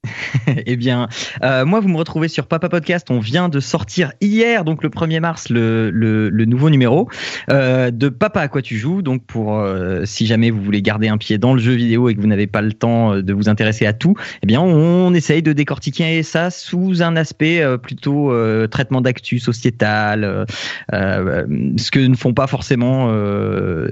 eh 0.66 0.76
bien, 0.76 1.08
euh, 1.42 1.64
moi, 1.64 1.80
vous 1.80 1.88
me 1.88 1.96
retrouvez 1.96 2.28
sur 2.28 2.46
Papa 2.46 2.68
Podcast. 2.68 3.10
On 3.10 3.20
vient 3.20 3.48
de 3.48 3.60
sortir 3.60 4.12
hier, 4.20 4.64
donc 4.64 4.82
le 4.82 4.88
1er 4.88 5.20
mars, 5.20 5.48
le, 5.50 5.90
le, 5.90 6.30
le 6.30 6.44
nouveau 6.44 6.70
numéro 6.70 7.08
euh, 7.50 7.90
de 7.90 8.08
Papa 8.08 8.40
à 8.40 8.48
quoi 8.48 8.62
tu 8.62 8.78
joues. 8.78 9.02
Donc, 9.02 9.24
pour 9.24 9.58
euh, 9.58 10.04
si 10.04 10.26
jamais 10.26 10.50
vous 10.50 10.62
voulez 10.62 10.82
garder 10.82 11.08
un 11.08 11.18
pied 11.18 11.38
dans 11.38 11.54
le 11.54 11.60
jeu 11.60 11.72
vidéo 11.72 12.08
et 12.08 12.14
que 12.14 12.20
vous 12.20 12.26
n'avez 12.26 12.46
pas 12.46 12.62
le 12.62 12.72
temps 12.72 13.16
de 13.16 13.32
vous 13.32 13.48
intéresser 13.48 13.86
à 13.86 13.92
tout, 13.92 14.14
eh 14.42 14.46
bien, 14.46 14.60
on 14.60 15.12
essaye 15.14 15.42
de 15.42 15.52
décortiquer 15.52 16.22
ça 16.22 16.50
sous 16.50 17.02
un 17.02 17.16
aspect 17.16 17.62
plutôt 17.82 18.32
traitement 18.68 19.00
d'actu 19.00 19.38
sociétal, 19.38 20.46
ce 20.90 21.90
que 21.90 22.00
ne 22.00 22.16
font 22.16 22.32
pas 22.32 22.46
forcément 22.46 23.12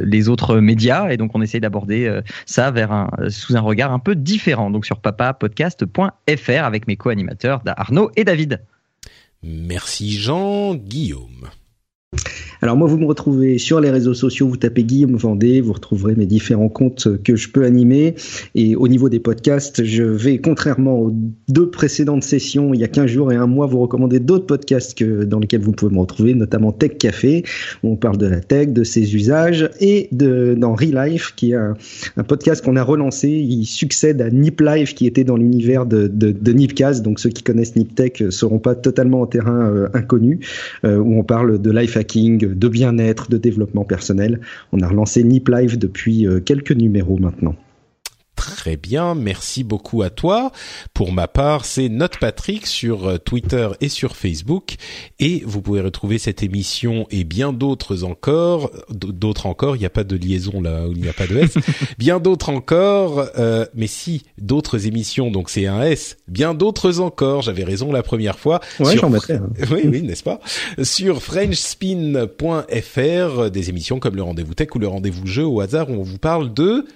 les 0.01 0.29
autres 0.29 0.59
médias. 0.59 1.11
Et 1.11 1.17
donc, 1.17 1.33
on 1.35 1.43
essaye 1.43 1.61
d'aborder 1.61 2.21
ça 2.47 2.71
vers 2.71 2.93
un, 2.93 3.11
sous 3.29 3.57
un 3.57 3.61
regard 3.61 3.93
un 3.93 3.99
peu 3.99 4.15
différent. 4.15 4.71
Donc, 4.71 4.87
sur 4.87 5.01
Papa 5.01 5.35
Podcast 5.35 5.85
avec 6.65 6.87
mes 6.87 6.97
co-animateurs 6.97 7.63
Arnaud 7.73 8.11
et 8.17 8.25
David. 8.25 8.65
Merci 9.43 10.13
Jean, 10.13 10.75
Guillaume. 10.75 11.49
Alors 12.61 12.77
moi, 12.77 12.89
vous 12.89 12.99
me 12.99 13.07
retrouvez 13.07 13.59
sur 13.59 13.81
les 13.81 13.91
réseaux 13.91 14.15
sociaux, 14.15 14.49
vous 14.49 14.57
tapez 14.57 14.83
Guillaume 14.83 15.17
Vendée, 15.17 15.61
vous 15.61 15.75
retrouverez 15.75 16.17
mes 16.17 16.27
différents 16.27 16.69
comptes 16.69 17.23
que 17.23 17.37
je 17.37 17.51
peux 17.51 17.65
animer. 17.65 18.17
Et 18.55 18.75
au 18.75 18.89
niveau 18.89 19.09
des 19.09 19.21
podcasts, 19.21 19.85
je 19.85 20.03
vais, 20.03 20.39
contrairement 20.39 20.99
aux 20.99 21.13
deux 21.49 21.71
précédentes 21.71 22.25
sessions, 22.25 22.75
il 22.75 22.81
y 22.81 22.85
a 22.85 22.89
15 22.89 23.07
jours 23.07 23.31
et 23.31 23.37
un 23.37 23.47
mois, 23.47 23.67
vous 23.67 23.81
recommander 23.81 24.19
d'autres 24.19 24.47
podcasts 24.47 24.99
que, 24.99 25.25
dans 25.25 25.39
lesquels 25.39 25.61
vous 25.61 25.73
pouvez 25.73 25.95
me 25.95 26.01
retrouver, 26.01 26.35
notamment 26.35 26.73
Tech 26.73 26.99
Café, 26.99 27.45
où 27.85 27.93
on 27.93 27.97
parle 27.97 28.17
de 28.17 28.27
la 28.27 28.41
tech, 28.41 28.69
de 28.71 28.83
ses 28.83 29.15
usages, 29.15 29.71
et 29.81 30.09
dans 30.11 30.75
Relife, 30.75 31.35
qui 31.37 31.53
est 31.53 31.55
un, 31.55 31.77
podcast 32.27 32.65
qu'on 32.65 32.77
a 32.77 32.83
relancé. 32.83 33.29
Il 33.29 33.67
succède 33.67 34.21
à 34.21 34.31
Nip 34.31 34.61
Life, 34.61 34.95
qui 34.95 35.07
était 35.07 35.25
dans 35.25 35.37
l'univers 35.37 35.87
de, 35.87 36.09
Nipcast. 36.51 37.03
Donc 37.03 37.21
ceux 37.21 37.31
qui 37.31 37.43
connaissent 37.43 37.77
Niptech 37.77 38.25
seront 38.31 38.59
pas 38.59 38.75
totalement 38.75 39.21
en 39.21 39.27
terrain 39.27 39.71
euh, 39.71 39.89
inconnu, 39.95 40.41
euh, 40.85 40.97
où 40.97 41.19
on 41.19 41.23
parle 41.23 41.61
de 41.61 41.71
life 41.71 41.97
de 42.03 42.69
bien-être, 42.69 43.31
de 43.31 43.37
développement 43.37 43.85
personnel. 43.85 44.41
On 44.73 44.81
a 44.81 44.89
relancé 44.89 45.23
Nip 45.25 45.49
Live 45.49 45.79
depuis 45.79 46.27
euh, 46.27 46.41
quelques 46.41 46.73
numéros 46.73 47.19
maintenant. 47.19 47.55
Très 48.39 48.77
bien, 48.77 49.17
merci 49.17 49.65
beaucoup 49.65 50.03
à 50.03 50.11
toi. 50.11 50.53
Pour 50.95 51.11
ma 51.13 51.27
part, 51.27 51.65
c'est 51.65 51.89
Note 51.89 52.19
Patrick 52.21 52.69
sur 52.69 53.09
euh, 53.09 53.19
Twitter 53.19 53.69
et 53.81 53.89
sur 53.89 54.15
Facebook. 54.15 54.77
Et 55.19 55.43
vous 55.45 55.61
pouvez 55.61 55.81
retrouver 55.81 56.19
cette 56.19 56.45
émission 56.45 57.09
et 57.11 57.25
bien 57.25 57.53
d'autres 57.53 58.05
encore, 58.05 58.71
d'autres 58.91 59.47
encore, 59.47 59.75
il 59.75 59.81
n'y 59.81 59.87
a 59.87 59.91
pas 59.91 60.05
de 60.05 60.15
liaison 60.15 60.61
là 60.61 60.87
où 60.87 60.93
il 60.93 61.03
n'y 61.03 61.09
a 61.09 61.13
pas 61.13 61.27
de 61.27 61.37
S, 61.37 61.55
bien 61.99 62.21
d'autres 62.21 62.51
encore, 62.51 63.27
euh, 63.39 63.67
mais 63.75 63.89
si, 63.89 64.23
d'autres 64.39 64.87
émissions, 64.87 65.33
donc 65.33 65.51
c'est 65.51 65.67
un 65.67 65.83
S, 65.83 66.17
bien 66.29 66.55
d'autres 66.55 67.01
encore, 67.01 67.43
j'avais 67.43 67.65
raison 67.65 67.91
la 67.91 68.05
première 68.05 68.39
fois. 68.39 68.61
Ouais, 68.79 68.97
j'en 68.97 69.11
mettrai. 69.11 69.35
Hein. 69.35 69.51
Oui, 69.73 69.81
oui, 69.85 70.03
n'est-ce 70.03 70.23
pas? 70.23 70.39
Sur 70.83 71.23
FrenchSpin.fr, 71.23 73.51
des 73.51 73.69
émissions 73.69 73.99
comme 73.99 74.15
le 74.15 74.23
Rendez-vous 74.23 74.55
Tech 74.55 74.69
ou 74.77 74.79
le 74.79 74.87
Rendez-vous 74.87 75.27
Jeu 75.27 75.45
au 75.45 75.61
hasard 75.61 75.91
où 75.91 75.95
on 75.95 76.05
vous 76.05 76.19
parle 76.19 76.55
de 76.55 76.87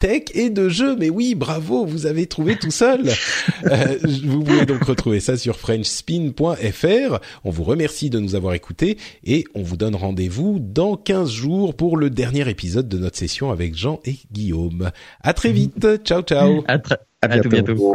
tech 0.00 0.22
et 0.34 0.50
de 0.50 0.68
jeux. 0.68 0.96
Mais 0.96 1.10
oui, 1.10 1.36
bravo, 1.36 1.86
vous 1.86 2.06
avez 2.06 2.26
trouvé 2.26 2.56
tout 2.56 2.72
seul. 2.72 3.02
euh, 3.66 3.98
vous 4.24 4.42
pouvez 4.42 4.66
donc 4.66 4.82
retrouver 4.82 5.20
ça 5.20 5.36
sur 5.36 5.56
frenchspin.fr. 5.56 7.18
On 7.44 7.50
vous 7.50 7.64
remercie 7.64 8.10
de 8.10 8.18
nous 8.18 8.34
avoir 8.34 8.54
écoutés 8.54 8.98
et 9.22 9.44
on 9.54 9.62
vous 9.62 9.76
donne 9.76 9.94
rendez-vous 9.94 10.58
dans 10.58 10.96
15 10.96 11.30
jours 11.30 11.76
pour 11.76 11.96
le 11.96 12.10
dernier 12.10 12.48
épisode 12.48 12.88
de 12.88 12.98
notre 12.98 13.18
session 13.18 13.52
avec 13.52 13.76
Jean 13.76 14.00
et 14.04 14.16
Guillaume. 14.32 14.90
À 15.20 15.34
très 15.34 15.52
vite. 15.52 15.86
Ciao, 16.04 16.22
ciao. 16.22 16.64
À, 16.66 16.78
à, 17.22 17.26
à 17.26 17.28
bientôt. 17.28 17.48
bientôt. 17.50 17.94